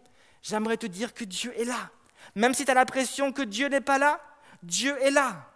J'aimerais 0.42 0.76
te 0.76 0.86
dire 0.86 1.14
que 1.14 1.24
Dieu 1.24 1.52
est 1.58 1.64
là. 1.64 1.90
Même 2.34 2.54
si 2.54 2.64
tu 2.64 2.70
as 2.70 2.74
l'impression 2.74 3.32
que 3.32 3.42
Dieu 3.42 3.68
n'est 3.68 3.80
pas 3.80 3.98
là, 3.98 4.20
Dieu 4.62 4.96
est 5.02 5.10
là. 5.10 5.48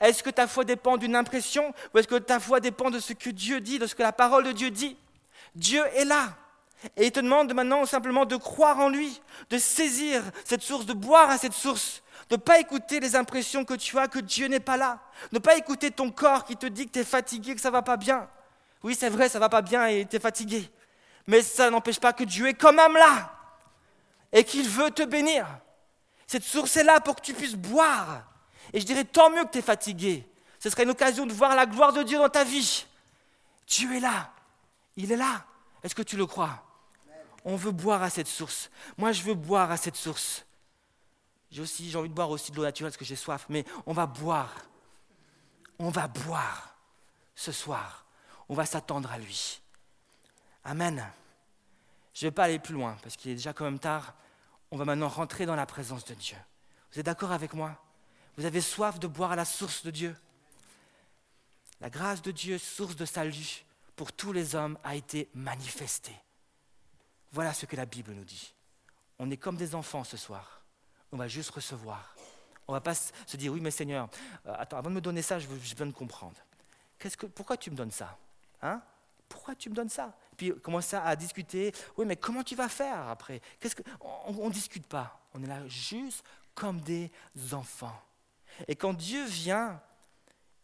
Est-ce 0.00 0.22
que 0.22 0.30
ta 0.30 0.46
foi 0.46 0.64
dépend 0.64 0.96
d'une 0.96 1.16
impression 1.16 1.72
ou 1.94 1.98
est-ce 1.98 2.08
que 2.08 2.16
ta 2.16 2.40
foi 2.40 2.60
dépend 2.60 2.90
de 2.90 2.98
ce 2.98 3.12
que 3.12 3.30
Dieu 3.30 3.60
dit, 3.60 3.78
de 3.78 3.86
ce 3.86 3.94
que 3.94 4.02
la 4.02 4.12
parole 4.12 4.44
de 4.44 4.52
Dieu 4.52 4.70
dit? 4.70 4.96
Dieu 5.54 5.82
est 5.94 6.04
là. 6.04 6.36
Et 6.96 7.06
il 7.06 7.12
te 7.12 7.20
demande 7.20 7.52
maintenant 7.54 7.86
simplement 7.86 8.26
de 8.26 8.36
croire 8.36 8.78
en 8.78 8.88
lui, 8.88 9.20
de 9.48 9.58
saisir 9.58 10.22
cette 10.44 10.62
source, 10.62 10.84
de 10.84 10.92
boire 10.92 11.30
à 11.30 11.38
cette 11.38 11.54
source, 11.54 12.02
de 12.28 12.34
ne 12.34 12.40
pas 12.40 12.60
écouter 12.60 13.00
les 13.00 13.16
impressions 13.16 13.64
que 13.64 13.74
tu 13.74 13.98
as 13.98 14.08
que 14.08 14.18
Dieu 14.18 14.46
n'est 14.48 14.60
pas 14.60 14.76
là, 14.76 15.00
ne 15.32 15.38
pas 15.38 15.56
écouter 15.56 15.90
ton 15.90 16.10
corps 16.10 16.44
qui 16.44 16.56
te 16.56 16.66
dit 16.66 16.86
que 16.86 16.92
tu 16.92 16.98
es 16.98 17.04
fatigué, 17.04 17.54
que 17.54 17.60
ça 17.60 17.70
va 17.70 17.82
pas 17.82 17.96
bien. 17.96 18.28
Oui, 18.82 18.94
c'est 18.98 19.08
vrai, 19.08 19.28
ça 19.28 19.38
va 19.38 19.48
pas 19.48 19.62
bien 19.62 19.86
et 19.86 20.04
tu 20.04 20.16
es 20.16 20.20
fatigué. 20.20 20.70
Mais 21.26 21.42
ça 21.42 21.70
n'empêche 21.70 22.00
pas 22.00 22.12
que 22.12 22.24
Dieu 22.24 22.46
est 22.48 22.54
quand 22.54 22.72
même 22.72 22.94
là 22.94 23.32
et 24.32 24.44
qu'il 24.44 24.68
veut 24.68 24.90
te 24.90 25.02
bénir. 25.02 25.46
Cette 26.26 26.44
source 26.44 26.76
est 26.76 26.84
là 26.84 27.00
pour 27.00 27.16
que 27.16 27.22
tu 27.22 27.34
puisses 27.34 27.54
boire 27.54 28.24
et 28.72 28.80
je 28.80 28.86
dirais, 28.86 29.04
tant 29.04 29.30
mieux 29.30 29.44
que 29.44 29.50
tu 29.52 29.58
es 29.58 29.62
fatigué. 29.62 30.26
Ce 30.58 30.70
serait 30.70 30.82
une 30.82 30.90
occasion 30.90 31.26
de 31.26 31.32
voir 31.32 31.54
la 31.54 31.66
gloire 31.66 31.92
de 31.92 32.02
Dieu 32.02 32.18
dans 32.18 32.28
ta 32.28 32.44
vie. 32.44 32.86
Dieu 33.66 33.96
est 33.96 34.00
là. 34.00 34.32
Il 34.96 35.12
est 35.12 35.16
là. 35.16 35.44
Est-ce 35.82 35.94
que 35.94 36.02
tu 36.02 36.16
le 36.16 36.26
crois? 36.26 36.62
On 37.44 37.56
veut 37.56 37.70
boire 37.70 38.02
à 38.02 38.10
cette 38.10 38.26
source. 38.26 38.70
Moi, 38.96 39.12
je 39.12 39.22
veux 39.22 39.34
boire 39.34 39.70
à 39.70 39.76
cette 39.76 39.96
source. 39.96 40.44
J'ai 41.50 41.62
aussi, 41.62 41.90
j'ai 41.90 41.96
envie 41.96 42.08
de 42.08 42.14
boire 42.14 42.30
aussi 42.30 42.50
de 42.50 42.56
l'eau 42.56 42.64
naturelle 42.64 42.90
parce 42.90 42.96
que 42.96 43.04
j'ai 43.04 43.16
soif. 43.16 43.46
Mais 43.48 43.64
on 43.86 43.92
va 43.92 44.06
boire. 44.06 44.52
On 45.78 45.90
va 45.90 46.08
boire 46.08 46.74
ce 47.34 47.52
soir. 47.52 48.04
On 48.48 48.54
va 48.54 48.66
s'attendre 48.66 49.10
à 49.12 49.18
lui. 49.18 49.60
Amen. 50.66 51.06
Je 52.12 52.26
ne 52.26 52.30
vais 52.30 52.34
pas 52.34 52.44
aller 52.44 52.58
plus 52.58 52.74
loin 52.74 52.96
parce 53.02 53.16
qu'il 53.16 53.30
est 53.30 53.36
déjà 53.36 53.52
quand 53.52 53.64
même 53.64 53.78
tard. 53.78 54.14
On 54.72 54.76
va 54.76 54.84
maintenant 54.84 55.08
rentrer 55.08 55.46
dans 55.46 55.54
la 55.54 55.64
présence 55.64 56.04
de 56.04 56.14
Dieu. 56.14 56.36
Vous 56.92 56.98
êtes 56.98 57.06
d'accord 57.06 57.30
avec 57.30 57.54
moi? 57.54 57.80
Vous 58.36 58.44
avez 58.44 58.60
soif 58.60 58.98
de 58.98 59.06
boire 59.06 59.30
à 59.30 59.36
la 59.36 59.44
source 59.44 59.84
de 59.84 59.92
Dieu? 59.92 60.16
La 61.80 61.88
grâce 61.88 62.20
de 62.20 62.32
Dieu, 62.32 62.58
source 62.58 62.96
de 62.96 63.04
salut 63.04 63.64
pour 63.94 64.12
tous 64.12 64.32
les 64.32 64.56
hommes, 64.56 64.76
a 64.82 64.96
été 64.96 65.30
manifestée. 65.34 66.16
Voilà 67.30 67.52
ce 67.52 67.64
que 67.64 67.76
la 67.76 67.86
Bible 67.86 68.12
nous 68.12 68.24
dit. 68.24 68.52
On 69.20 69.30
est 69.30 69.36
comme 69.36 69.56
des 69.56 69.74
enfants 69.74 70.02
ce 70.02 70.16
soir. 70.16 70.62
On 71.12 71.16
va 71.16 71.28
juste 71.28 71.50
recevoir. 71.50 72.16
On 72.66 72.72
ne 72.72 72.76
va 72.76 72.80
pas 72.80 72.94
se 72.94 73.36
dire, 73.36 73.52
oui, 73.52 73.60
mais 73.60 73.70
Seigneur, 73.70 74.08
euh, 74.46 74.54
attends, 74.58 74.78
avant 74.78 74.90
de 74.90 74.96
me 74.96 75.00
donner 75.00 75.22
ça, 75.22 75.38
je 75.38 75.46
veux, 75.46 75.58
de 75.58 75.92
comprendre. 75.92 76.36
Pourquoi 77.36 77.56
tu 77.56 77.70
me 77.70 77.76
donnes 77.76 77.92
ça? 77.92 78.18
Hein? 78.62 78.82
Pourquoi 79.28 79.54
tu 79.54 79.70
me 79.70 79.74
donnes 79.74 79.88
ça? 79.88 80.12
Puis 80.36 80.52
commencer 80.60 80.96
à 80.96 81.14
discuter, 81.16 81.72
oui, 81.96 82.06
mais 82.06 82.16
comment 82.16 82.42
tu 82.42 82.54
vas 82.54 82.68
faire 82.68 83.08
après? 83.08 83.40
Que, 83.60 83.68
On 84.00 84.48
ne 84.48 84.52
discute 84.52 84.86
pas. 84.86 85.20
On 85.34 85.42
est 85.42 85.46
là 85.46 85.66
juste 85.66 86.24
comme 86.54 86.80
des 86.80 87.10
enfants. 87.52 88.00
Et 88.66 88.74
quand 88.74 88.94
Dieu 88.94 89.24
vient, 89.26 89.80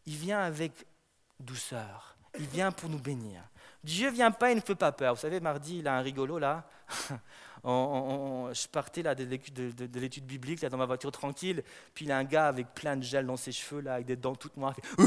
il 0.07 0.17
vient 0.17 0.41
avec 0.41 0.73
douceur. 1.39 2.17
Il 2.39 2.47
vient 2.47 2.73
pour 2.73 2.89
nous 2.89 2.99
bénir. 2.99 3.43
Dieu 3.85 4.11
vient 4.11 4.31
pas, 4.31 4.53
il 4.53 4.57
ne 4.57 4.61
fait 4.61 4.75
pas 4.75 4.93
peur. 4.93 5.15
Vous 5.15 5.21
savez, 5.21 5.41
mardi, 5.41 5.79
il 5.79 5.89
a 5.89 5.97
un 5.97 6.01
rigolo 6.01 6.39
là. 6.39 6.65
je 7.65 8.69
partais 8.69 9.03
là 9.03 9.15
de, 9.15 9.25
l'étude 9.99 10.25
biblique 10.25 10.63
là, 10.63 10.69
dans 10.69 10.79
ma 10.79 10.87
voiture 10.87 11.13
tranquille, 11.13 11.63
puis 11.95 12.07
il 12.07 12.13
a 12.13 12.19
un 12.19 12.25
gars 12.25 12.49
avec 12.49 12.75
plein 12.75 12.97
de 12.97 13.03
gel 13.03 13.27
dans 13.27 13.37
ses 13.37 13.53
cheveux 13.53 13.83
là, 13.83 13.95
avec 13.95 14.07
des 14.07 14.17
dents 14.17 14.35
toutes 14.35 14.57
noires. 14.57 14.75
ouais, 14.99 15.07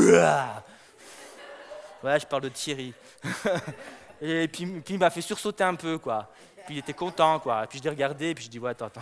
je 2.19 2.25
parle 2.25 2.43
de 2.43 2.49
Thierry. 2.49 2.93
et 4.26 4.48
puis, 4.48 4.66
puis 4.66 4.94
il 4.96 5.00
m'a 5.00 5.10
fait 5.10 5.22
sursauter 5.22 5.64
un 5.64 5.76
peu 5.76 5.98
quoi. 5.98 6.32
Puis 6.66 6.76
il 6.76 6.78
était 6.80 6.94
content 6.94 7.40
quoi. 7.40 7.68
Puis 7.68 7.80
je 7.80 7.84
l'ai 7.84 7.90
regardé, 7.90 8.34
puis 8.34 8.46
je 8.46 8.50
dis 8.50 8.60
ouais 8.60 8.72
attends 8.72 8.88
attends. 8.88 9.02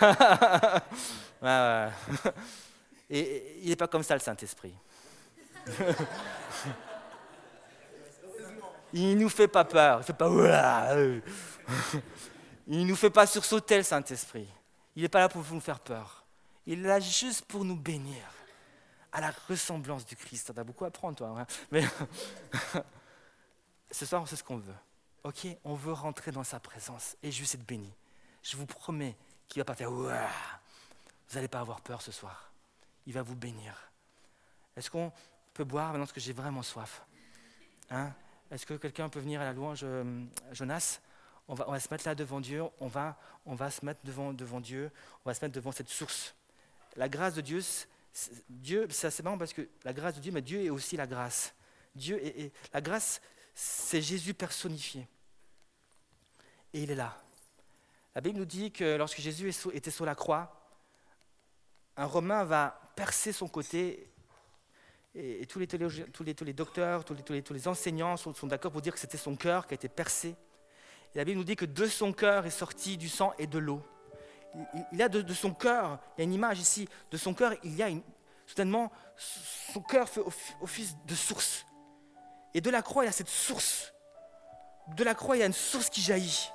ouais, 1.42 1.48
ouais. 1.48 1.88
Et 3.10 3.60
il 3.62 3.68
n'est 3.70 3.76
pas 3.76 3.88
comme 3.88 4.02
ça 4.02 4.14
le 4.14 4.20
Saint-Esprit. 4.20 4.74
il 8.92 9.10
ne 9.10 9.14
nous 9.14 9.28
fait 9.28 9.48
pas 9.48 9.64
peur. 9.64 10.00
Il 10.00 10.04
fait 10.04 10.12
pas. 10.12 10.28
il 12.66 12.86
nous 12.86 12.96
fait 12.96 13.10
pas 13.10 13.26
sursauter 13.26 13.78
le 13.78 13.82
Saint-Esprit. 13.82 14.48
Il 14.94 15.02
n'est 15.02 15.08
pas 15.08 15.20
là 15.20 15.28
pour 15.28 15.44
nous 15.50 15.60
faire 15.60 15.80
peur. 15.80 16.24
Il 16.66 16.84
est 16.84 16.88
là 16.88 17.00
juste 17.00 17.46
pour 17.46 17.64
nous 17.64 17.76
bénir 17.76 18.22
à 19.10 19.20
la 19.20 19.32
ressemblance 19.48 20.04
du 20.04 20.16
Christ. 20.16 20.52
Tu 20.52 20.60
as 20.60 20.64
beaucoup 20.64 20.84
à 20.84 20.88
apprendre, 20.88 21.16
toi. 21.16 21.34
Hein. 21.38 21.46
Mais 21.70 21.84
ce 23.90 24.06
soir, 24.06 24.26
c'est 24.28 24.36
ce 24.36 24.44
qu'on 24.44 24.58
veut. 24.58 24.74
Ok 25.24 25.46
On 25.64 25.74
veut 25.74 25.92
rentrer 25.92 26.32
dans 26.32 26.44
sa 26.44 26.60
présence 26.60 27.16
et 27.22 27.30
juste 27.30 27.54
être 27.54 27.66
béni. 27.66 27.92
Je 28.42 28.56
vous 28.56 28.66
promets 28.66 29.16
qu'il 29.48 29.60
ne 29.60 29.62
va 29.62 29.66
pas 29.66 29.74
faire. 29.74 29.90
Vous 29.90 31.34
n'allez 31.34 31.48
pas 31.48 31.60
avoir 31.60 31.80
peur 31.80 32.02
ce 32.02 32.12
soir 32.12 32.48
il 33.08 33.14
va 33.14 33.22
vous 33.22 33.34
bénir. 33.34 33.90
Est-ce 34.76 34.90
qu'on 34.90 35.10
peut 35.54 35.64
boire 35.64 35.86
maintenant 35.86 36.04
parce 36.04 36.12
que 36.12 36.20
j'ai 36.20 36.34
vraiment 36.34 36.62
soif? 36.62 37.02
Hein? 37.90 38.12
Est-ce 38.50 38.66
que 38.66 38.74
quelqu'un 38.74 39.08
peut 39.08 39.18
venir 39.18 39.40
à 39.40 39.44
la 39.44 39.54
louange, 39.54 39.80
euh, 39.82 40.24
Jonas? 40.52 41.00
On 41.48 41.54
va, 41.54 41.66
on 41.66 41.72
va, 41.72 41.80
se 41.80 41.88
mettre 41.90 42.06
là 42.06 42.14
devant 42.14 42.40
Dieu, 42.40 42.62
on 42.78 42.86
va, 42.86 43.18
on 43.46 43.54
va 43.54 43.70
se 43.70 43.82
mettre 43.82 44.00
devant, 44.04 44.34
devant 44.34 44.60
Dieu, 44.60 44.90
on 45.24 45.30
va 45.30 45.34
se 45.34 45.42
mettre 45.42 45.54
devant 45.54 45.72
cette 45.72 45.88
source. 45.88 46.34
La 46.96 47.08
grâce 47.08 47.32
de 47.32 47.40
Dieu, 47.40 47.62
Dieu, 48.50 48.86
c'est 48.90 49.06
assez 49.06 49.22
marrant 49.22 49.38
parce 49.38 49.54
que 49.54 49.66
la 49.84 49.94
grâce 49.94 50.16
de 50.16 50.20
Dieu, 50.20 50.30
mais 50.30 50.42
Dieu 50.42 50.62
est 50.62 50.70
aussi 50.70 50.98
la 50.98 51.06
grâce. 51.06 51.54
Dieu 51.94 52.22
est, 52.22 52.52
la 52.74 52.82
grâce, 52.82 53.22
c'est 53.60 54.00
Jésus 54.00 54.34
personnifié. 54.34 55.08
Et 56.72 56.84
il 56.84 56.92
est 56.92 56.94
là. 56.94 57.20
La 58.14 58.20
Bible 58.20 58.38
nous 58.38 58.44
dit 58.44 58.70
que 58.70 58.94
lorsque 58.94 59.18
Jésus 59.18 59.52
était 59.72 59.90
sur 59.90 60.04
la 60.04 60.14
croix, 60.14 60.70
un 61.96 62.04
Romain 62.04 62.44
va 62.44 62.80
percer 62.94 63.32
son 63.32 63.48
côté 63.48 64.12
et, 65.16 65.44
tous, 65.46 65.58
les 65.58 65.66
tous, 65.66 66.22
les, 66.44 66.52
docteurs, 66.52 67.04
tous 67.04 67.16
les, 67.30 67.42
tous 67.42 67.66
enseignants 67.66 68.16
sont, 68.16 68.32
d'accord 68.46 68.70
pour 68.70 68.80
dire 68.80 68.92
que 68.92 69.00
c'était 69.00 69.18
son 69.18 69.34
cœur 69.34 69.66
qui 69.66 69.74
a 69.74 69.76
été 69.76 69.88
percé. 69.88 70.36
Et 71.12 71.18
la 71.18 71.24
Bible 71.24 71.38
nous 71.38 71.44
dit 71.44 71.56
que 71.56 71.64
de 71.64 71.86
son 71.86 72.12
cœur 72.12 72.46
est 72.46 72.50
sorti 72.50 72.96
du 72.96 73.08
sang 73.08 73.32
et 73.38 73.48
de 73.48 73.58
l'eau. 73.58 73.82
Il, 74.92 74.98
y 74.98 75.02
a 75.02 75.08
de, 75.08 75.34
son 75.34 75.52
cœur, 75.52 75.98
il 76.16 76.20
y 76.20 76.22
a 76.22 76.24
une 76.24 76.34
image 76.34 76.60
ici, 76.60 76.88
de 77.10 77.16
son 77.16 77.34
cœur, 77.34 77.54
il 77.64 77.74
y 77.74 77.82
a 77.82 77.88
une, 77.88 78.02
soudainement, 78.46 78.92
son 79.16 79.80
cœur 79.80 80.08
fait 80.08 80.20
office 80.60 80.94
de 81.04 81.14
source. 81.16 81.64
Et 82.54 82.60
de 82.60 82.70
la 82.70 82.82
croix, 82.82 83.04
il 83.04 83.06
y 83.06 83.10
a 83.10 83.12
cette 83.12 83.28
source. 83.28 83.92
De 84.96 85.04
la 85.04 85.14
croix, 85.14 85.36
il 85.36 85.40
y 85.40 85.42
a 85.42 85.46
une 85.46 85.52
source 85.52 85.90
qui 85.90 86.00
jaillit. 86.00 86.50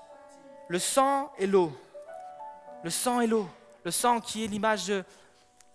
Le 0.68 0.80
sang 0.80 1.32
et 1.38 1.48
l'eau. 1.48 1.72
Le 2.84 2.90
sang 2.90 3.22
et 3.22 3.28
l'eau. 3.28 3.48
Le 3.84 3.92
sang 3.92 4.20
qui 4.22 4.44
est 4.44 4.48
l'image 4.48 4.88
de 4.88 5.04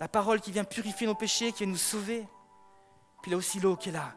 la 0.00 0.08
parole 0.08 0.40
qui 0.40 0.52
vient 0.52 0.64
purifier 0.64 1.06
nos 1.06 1.14
péchés, 1.14 1.52
qui 1.52 1.64
vient 1.64 1.72
nous 1.72 1.78
sauver. 1.78 2.26
Puis 3.22 3.30
il 3.30 3.32
y 3.32 3.34
a 3.34 3.36
aussi 3.36 3.60
l'eau 3.60 3.76
qui 3.76 3.90
est 3.90 3.92
là, 3.92 4.14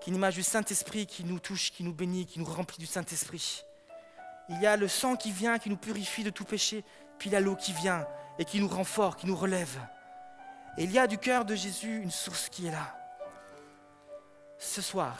qui 0.00 0.10
est 0.10 0.12
l'image 0.12 0.34
du 0.34 0.42
Saint-Esprit 0.42 1.06
qui 1.06 1.24
nous 1.24 1.38
touche, 1.38 1.70
qui 1.70 1.84
nous 1.84 1.92
bénit, 1.92 2.26
qui 2.26 2.38
nous 2.40 2.46
remplit 2.46 2.78
du 2.78 2.86
Saint-Esprit. 2.86 3.64
Il 4.48 4.60
y 4.60 4.66
a 4.66 4.76
le 4.76 4.88
sang 4.88 5.16
qui 5.16 5.30
vient, 5.30 5.58
qui 5.58 5.68
nous 5.68 5.76
purifie 5.76 6.24
de 6.24 6.30
tout 6.30 6.44
péché. 6.44 6.84
Puis 7.18 7.30
il 7.30 7.32
y 7.32 7.36
a 7.36 7.40
l'eau 7.40 7.56
qui 7.56 7.72
vient 7.72 8.06
et 8.38 8.44
qui 8.44 8.60
nous 8.60 8.68
rend 8.68 8.84
fort, 8.84 9.16
qui 9.16 9.26
nous 9.26 9.36
relève. 9.36 9.78
Et 10.78 10.84
il 10.84 10.92
y 10.92 10.98
a 10.98 11.06
du 11.06 11.18
cœur 11.18 11.44
de 11.44 11.54
Jésus 11.54 12.00
une 12.02 12.10
source 12.10 12.48
qui 12.48 12.66
est 12.66 12.70
là. 12.70 12.96
Ce 14.58 14.80
soir, 14.80 15.16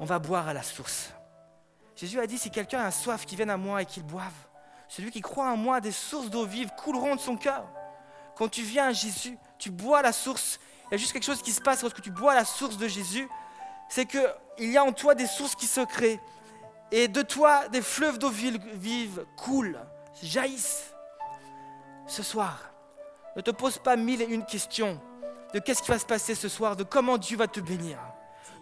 on 0.00 0.04
va 0.04 0.18
boire 0.18 0.48
à 0.48 0.52
la 0.52 0.62
source. 0.62 1.10
Jésus 1.96 2.20
a 2.20 2.26
dit, 2.26 2.38
si 2.38 2.50
quelqu'un 2.50 2.80
a 2.80 2.90
soif, 2.90 3.26
qu'il 3.26 3.36
vienne 3.36 3.50
à 3.50 3.56
moi 3.56 3.82
et 3.82 3.86
qu'il 3.86 4.04
boive. 4.04 4.32
Celui 4.88 5.10
qui 5.10 5.20
croit 5.20 5.50
en 5.50 5.56
moi, 5.56 5.80
des 5.80 5.92
sources 5.92 6.30
d'eau 6.30 6.46
vive 6.46 6.70
couleront 6.76 7.16
de 7.16 7.20
son 7.20 7.36
cœur. 7.36 7.64
Quand 8.36 8.48
tu 8.48 8.62
viens 8.62 8.86
à 8.86 8.92
Jésus, 8.92 9.36
tu 9.58 9.70
bois 9.70 10.00
la 10.00 10.12
source. 10.12 10.60
Il 10.86 10.92
y 10.92 10.94
a 10.94 10.98
juste 10.98 11.12
quelque 11.12 11.24
chose 11.24 11.42
qui 11.42 11.52
se 11.52 11.60
passe 11.60 11.82
lorsque 11.82 12.00
tu 12.00 12.10
bois 12.10 12.34
la 12.34 12.44
source 12.44 12.76
de 12.76 12.86
Jésus. 12.86 13.28
C'est 13.88 14.06
qu'il 14.06 14.70
y 14.70 14.76
a 14.76 14.84
en 14.84 14.92
toi 14.92 15.14
des 15.14 15.26
sources 15.26 15.56
qui 15.56 15.66
se 15.66 15.80
créent. 15.80 16.20
Et 16.90 17.08
de 17.08 17.20
toi, 17.20 17.68
des 17.68 17.82
fleuves 17.82 18.18
d'eau 18.18 18.30
vive 18.30 19.26
coulent, 19.36 19.80
jaillissent. 20.22 20.94
Ce 22.06 22.22
soir, 22.22 22.72
ne 23.36 23.42
te 23.42 23.50
pose 23.50 23.78
pas 23.78 23.96
mille 23.96 24.22
et 24.22 24.26
une 24.26 24.44
questions 24.44 25.00
de 25.52 25.58
qu'est-ce 25.58 25.82
qui 25.82 25.90
va 25.90 25.98
se 25.98 26.06
passer 26.06 26.34
ce 26.34 26.48
soir, 26.48 26.76
de 26.76 26.84
comment 26.84 27.18
Dieu 27.18 27.36
va 27.36 27.46
te 27.48 27.60
bénir. 27.60 27.98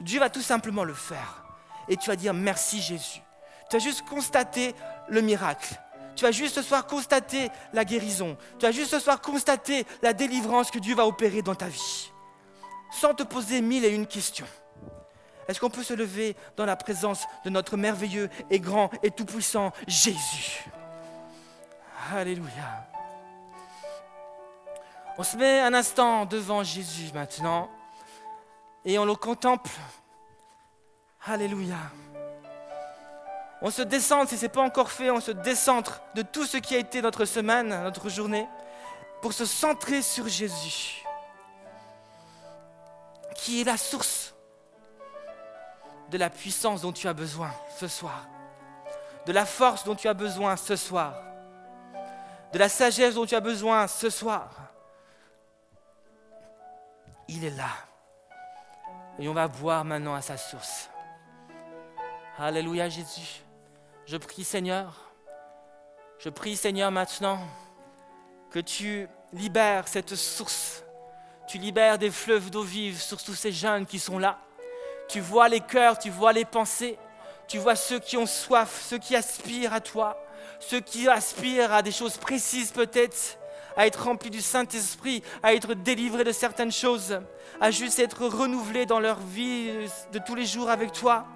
Dieu 0.01 0.20
va 0.20 0.31
tout 0.31 0.42
simplement 0.42 0.85
le 0.85 0.94
faire. 0.94 1.44
Et 1.88 1.96
tu 1.96 2.11
vas 2.11 2.16
dire 2.16 2.35
merci 2.35 2.81
Jésus. 2.81 3.22
Tu 3.70 3.77
vas 3.77 3.83
juste 3.83 4.05
constater 4.09 4.75
le 5.09 5.20
miracle. 5.20 5.75
Tu 6.14 6.25
vas 6.25 6.33
juste 6.33 6.55
ce 6.55 6.62
soir 6.62 6.87
constater 6.87 7.51
la 7.72 7.85
guérison. 7.85 8.37
Tu 8.59 8.66
vas 8.66 8.72
juste 8.72 8.90
ce 8.90 8.99
soir 8.99 9.20
constater 9.20 9.87
la 10.03 10.12
délivrance 10.12 10.70
que 10.70 10.79
Dieu 10.79 10.94
va 10.94 11.07
opérer 11.07 11.42
dans 11.42 11.55
ta 11.55 11.68
vie. 11.68 12.11
Sans 12.90 13.14
te 13.14 13.22
poser 13.22 13.61
mille 13.61 13.85
et 13.85 13.90
une 13.90 14.07
questions. 14.07 14.46
Est-ce 15.49 15.61
qu'on 15.61 15.70
peut 15.70 15.83
se 15.83 15.94
lever 15.94 16.35
dans 16.57 16.64
la 16.64 16.75
présence 16.75 17.25
de 17.44 17.51
notre 17.51 17.77
merveilleux 17.77 18.31
et 18.51 18.59
grand 18.59 18.90
et 19.03 19.11
tout-puissant 19.11 19.72
Jésus? 19.87 20.64
Alléluia. 22.12 22.88
On 25.18 25.22
se 25.22 25.37
met 25.37 25.61
un 25.61 25.75
instant 25.75 26.27
devant 26.27 26.62
Jésus 26.62 27.11
maintenant 27.14 27.70
et 28.87 28.99
on 28.99 29.05
le 29.05 29.16
contemple. 29.16 29.70
Alléluia. 31.27 31.77
On 33.61 33.70
se 33.70 33.83
descend, 33.83 34.29
si 34.29 34.37
ce 34.37 34.42
n'est 34.42 34.49
pas 34.49 34.62
encore 34.62 34.92
fait, 34.92 35.11
on 35.11 35.20
se 35.20 35.33
décentre 35.33 36.01
de 36.14 36.22
tout 36.22 36.46
ce 36.46 36.57
qui 36.57 36.77
a 36.77 36.79
été 36.79 37.03
notre 37.03 37.25
semaine, 37.25 37.68
notre 37.83 38.09
journée, 38.09 38.46
pour 39.20 39.33
se 39.33 39.44
centrer 39.44 40.03
sur 40.03 40.29
Jésus, 40.29 41.05
qui 43.35 43.61
est 43.61 43.64
la 43.64 43.77
source 43.77 44.35
de 46.11 46.18
la 46.18 46.31
puissance 46.31 46.83
dont 46.83 46.92
tu 46.92 47.09
as 47.09 47.14
besoin 47.14 47.51
ce 47.77 47.88
soir, 47.88 48.29
de 49.25 49.33
la 49.33 49.46
force 49.46 49.83
dont 49.85 49.96
tu 49.96 50.07
as 50.07 50.14
besoin 50.14 50.57
ce 50.57 50.77
soir, 50.77 51.14
de 52.53 52.59
la 52.59 52.68
sagesse 52.68 53.14
dont 53.14 53.27
tu 53.27 53.35
as 53.35 53.40
besoin 53.40 53.88
ce 53.88 54.11
soir. 54.11 54.51
Il 57.27 57.44
est 57.44 57.51
là. 57.51 57.70
Et 59.19 59.29
on 59.29 59.35
va 59.35 59.49
boire 59.49 59.85
maintenant 59.85 60.15
à 60.15 60.21
sa 60.21 60.37
source. 60.37 60.91
Alléluia 62.39 62.89
Jésus. 62.89 63.43
Je 64.05 64.17
prie 64.17 64.45
Seigneur, 64.45 64.95
je 66.19 66.29
prie 66.29 66.57
Seigneur 66.57 66.91
maintenant 66.91 67.39
que 68.51 68.59
tu 68.59 69.09
libères 69.33 69.89
cette 69.89 70.15
source. 70.15 70.85
Tu 71.49 71.59
libères 71.59 71.99
des 71.99 72.11
fleuves 72.11 72.51
d'eau 72.51 72.63
vive 72.63 73.01
sur 73.01 73.23
tous 73.23 73.35
ces 73.35 73.53
jeunes 73.53 73.87
qui 73.87 73.99
sont 73.99 74.19
là. 74.19 74.39
Tu 75.09 75.21
vois 75.21 75.49
les 75.49 75.61
cœurs, 75.61 75.99
tu 75.99 76.11
vois 76.11 76.33
les 76.33 76.45
pensées. 76.45 76.99
Tu 77.49 77.59
vois 77.59 77.77
ceux 77.77 78.01
qui 78.01 78.17
ont 78.17 78.27
soif, 78.27 78.83
ceux 78.83 78.99
qui 78.99 79.15
aspirent 79.15 79.73
à 79.73 79.81
toi, 79.81 80.21
ceux 80.59 80.81
qui 80.81 81.09
aspirent 81.09 81.73
à 81.73 81.83
des 81.83 81.93
choses 81.93 82.17
précises 82.17 82.73
peut-être, 82.73 83.39
à 83.77 83.87
être 83.87 84.05
remplis 84.05 84.31
du 84.31 84.41
Saint-Esprit, 84.41 85.23
à 85.43 85.55
être 85.55 85.75
délivrés 85.75 86.25
de 86.25 86.33
certaines 86.33 86.73
choses, 86.73 87.21
à 87.61 87.71
juste 87.71 87.99
être 87.99 88.27
renouvelés 88.27 88.87
dans 88.87 89.01
leur 89.01 89.19
vie 89.19 89.71
de 90.12 90.19
tous 90.19 90.35
les 90.35 90.47
jours 90.47 90.71
avec 90.71 90.93
toi. 90.93 91.27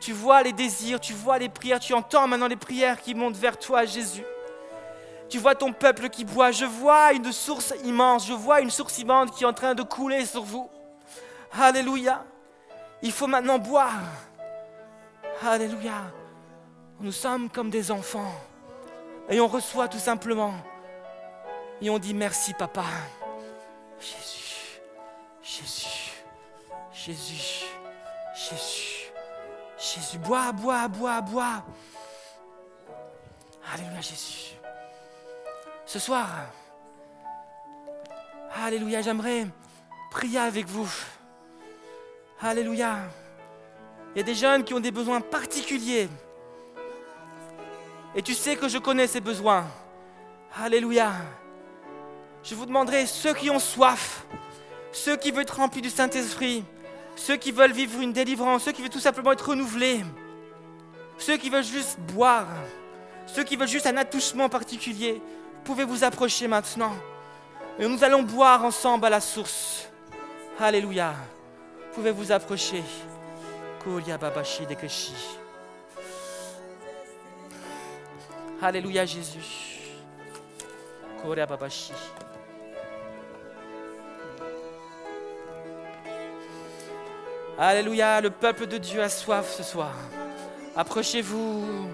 Tu 0.00 0.12
vois 0.12 0.42
les 0.42 0.52
désirs, 0.52 1.00
tu 1.00 1.12
vois 1.12 1.38
les 1.38 1.48
prières, 1.48 1.80
tu 1.80 1.94
entends 1.94 2.26
maintenant 2.26 2.48
les 2.48 2.56
prières 2.56 3.00
qui 3.00 3.14
montent 3.14 3.36
vers 3.36 3.58
toi, 3.58 3.84
Jésus. 3.84 4.24
Tu 5.28 5.38
vois 5.38 5.54
ton 5.54 5.72
peuple 5.72 6.08
qui 6.08 6.24
boit. 6.24 6.50
Je 6.50 6.64
vois 6.64 7.12
une 7.12 7.32
source 7.32 7.72
immense, 7.84 8.26
je 8.26 8.32
vois 8.32 8.60
une 8.60 8.70
source 8.70 8.98
immense 8.98 9.30
qui 9.30 9.44
est 9.44 9.46
en 9.46 9.52
train 9.52 9.74
de 9.74 9.82
couler 9.82 10.26
sur 10.26 10.42
vous. 10.42 10.68
Alléluia. 11.58 12.24
Il 13.00 13.12
faut 13.12 13.26
maintenant 13.26 13.58
boire. 13.58 14.02
Alléluia. 15.42 16.12
Nous 17.00 17.12
sommes 17.12 17.48
comme 17.48 17.70
des 17.70 17.90
enfants. 17.90 18.32
Et 19.28 19.40
on 19.40 19.48
reçoit 19.48 19.88
tout 19.88 19.98
simplement 19.98 20.54
et 21.82 21.90
on 21.90 21.98
dit 21.98 22.14
merci 22.14 22.54
papa. 22.54 22.84
Jésus, 23.98 24.80
Jésus, 25.42 26.12
Jésus, 26.92 27.64
Jésus, 28.34 29.10
Jésus. 29.76 30.18
Bois, 30.18 30.52
bois, 30.52 30.86
bois, 30.86 31.20
bois. 31.20 31.64
Alléluia 33.72 34.00
Jésus. 34.00 34.54
Ce 35.84 35.98
soir, 35.98 36.28
Alléluia, 38.54 39.02
j'aimerais 39.02 39.46
prier 40.10 40.38
avec 40.38 40.66
vous. 40.66 40.88
Alléluia. 42.40 42.98
Il 44.14 44.18
y 44.18 44.20
a 44.20 44.24
des 44.24 44.34
jeunes 44.34 44.62
qui 44.62 44.74
ont 44.74 44.80
des 44.80 44.90
besoins 44.92 45.20
particuliers. 45.20 46.08
Et 48.14 48.22
tu 48.22 48.34
sais 48.34 48.56
que 48.56 48.68
je 48.68 48.78
connais 48.78 49.06
ces 49.06 49.20
besoins. 49.20 49.66
Alléluia 50.54 51.12
je 52.44 52.54
vous 52.54 52.66
demanderai 52.66 53.06
ceux 53.06 53.34
qui 53.34 53.50
ont 53.50 53.58
soif, 53.58 54.24
ceux 54.92 55.16
qui 55.16 55.30
veulent 55.30 55.42
être 55.42 55.56
remplis 55.56 55.80
du 55.80 55.90
Saint-Esprit, 55.90 56.64
ceux 57.16 57.36
qui 57.36 57.52
veulent 57.52 57.72
vivre 57.72 58.00
une 58.00 58.12
délivrance, 58.12 58.64
ceux 58.64 58.72
qui 58.72 58.82
veulent 58.82 58.90
tout 58.90 59.00
simplement 59.00 59.32
être 59.32 59.48
renouvelés, 59.48 60.04
ceux 61.18 61.36
qui 61.36 61.50
veulent 61.50 61.64
juste 61.64 61.98
boire, 62.00 62.48
ceux 63.26 63.44
qui 63.44 63.56
veulent 63.56 63.68
juste 63.68 63.86
un 63.86 63.96
attouchement 63.96 64.48
particulier, 64.48 65.22
pouvez 65.64 65.84
vous 65.84 66.04
approcher 66.04 66.48
maintenant. 66.48 66.94
Et 67.78 67.86
nous 67.86 68.04
allons 68.04 68.22
boire 68.22 68.64
ensemble 68.64 69.06
à 69.06 69.10
la 69.10 69.20
source. 69.20 69.88
Alléluia. 70.60 71.14
Pouvez 71.94 72.10
vous 72.10 72.32
approcher. 72.32 72.82
Alléluia 78.60 79.04
Jésus. 79.04 79.78
Alléluia, 87.58 88.20
le 88.20 88.30
peuple 88.30 88.66
de 88.66 88.78
Dieu 88.78 89.02
a 89.02 89.08
soif 89.08 89.50
ce 89.50 89.62
soir. 89.62 89.94
Approchez-vous, 90.74 91.88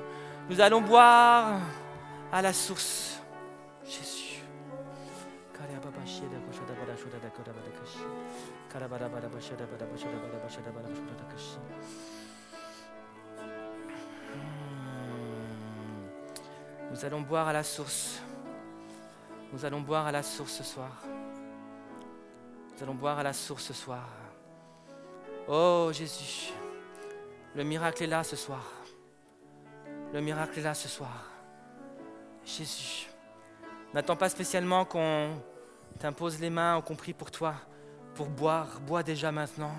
nous 0.48 0.60
allons 0.60 0.80
boire 0.80 1.60
à 2.32 2.42
la 2.42 2.52
source. 2.52 3.20
Jésus. 3.84 4.42
Nous 16.90 17.04
allons 17.04 17.20
boire 17.20 17.48
à 17.48 17.52
la 17.52 17.62
source. 17.62 18.20
Nous 19.52 19.64
allons 19.64 19.80
boire 19.80 20.06
à 20.06 20.12
la 20.12 20.22
source 20.22 20.52
ce 20.52 20.62
soir. 20.62 21.02
Nous 22.76 22.82
allons 22.82 22.94
boire 22.94 23.18
à 23.18 23.22
la 23.22 23.32
source 23.32 23.64
ce 23.64 23.72
soir. 23.72 24.08
Oh 25.50 25.88
Jésus, 25.94 26.52
le 27.54 27.64
miracle 27.64 28.02
est 28.02 28.06
là 28.06 28.22
ce 28.22 28.36
soir. 28.36 28.70
Le 30.12 30.20
miracle 30.20 30.58
est 30.58 30.62
là 30.62 30.74
ce 30.74 30.88
soir. 30.88 31.30
Jésus, 32.44 33.08
n'attends 33.94 34.16
pas 34.16 34.28
spécialement 34.28 34.84
qu'on 34.84 35.40
t'impose 35.98 36.38
les 36.38 36.50
mains 36.50 36.76
ou 36.76 36.82
qu'on 36.82 36.96
prie 36.96 37.14
pour 37.14 37.30
toi. 37.30 37.54
pour 38.14 38.26
boire, 38.26 38.80
bois 38.80 39.02
déjà 39.04 39.30
maintenant. 39.30 39.72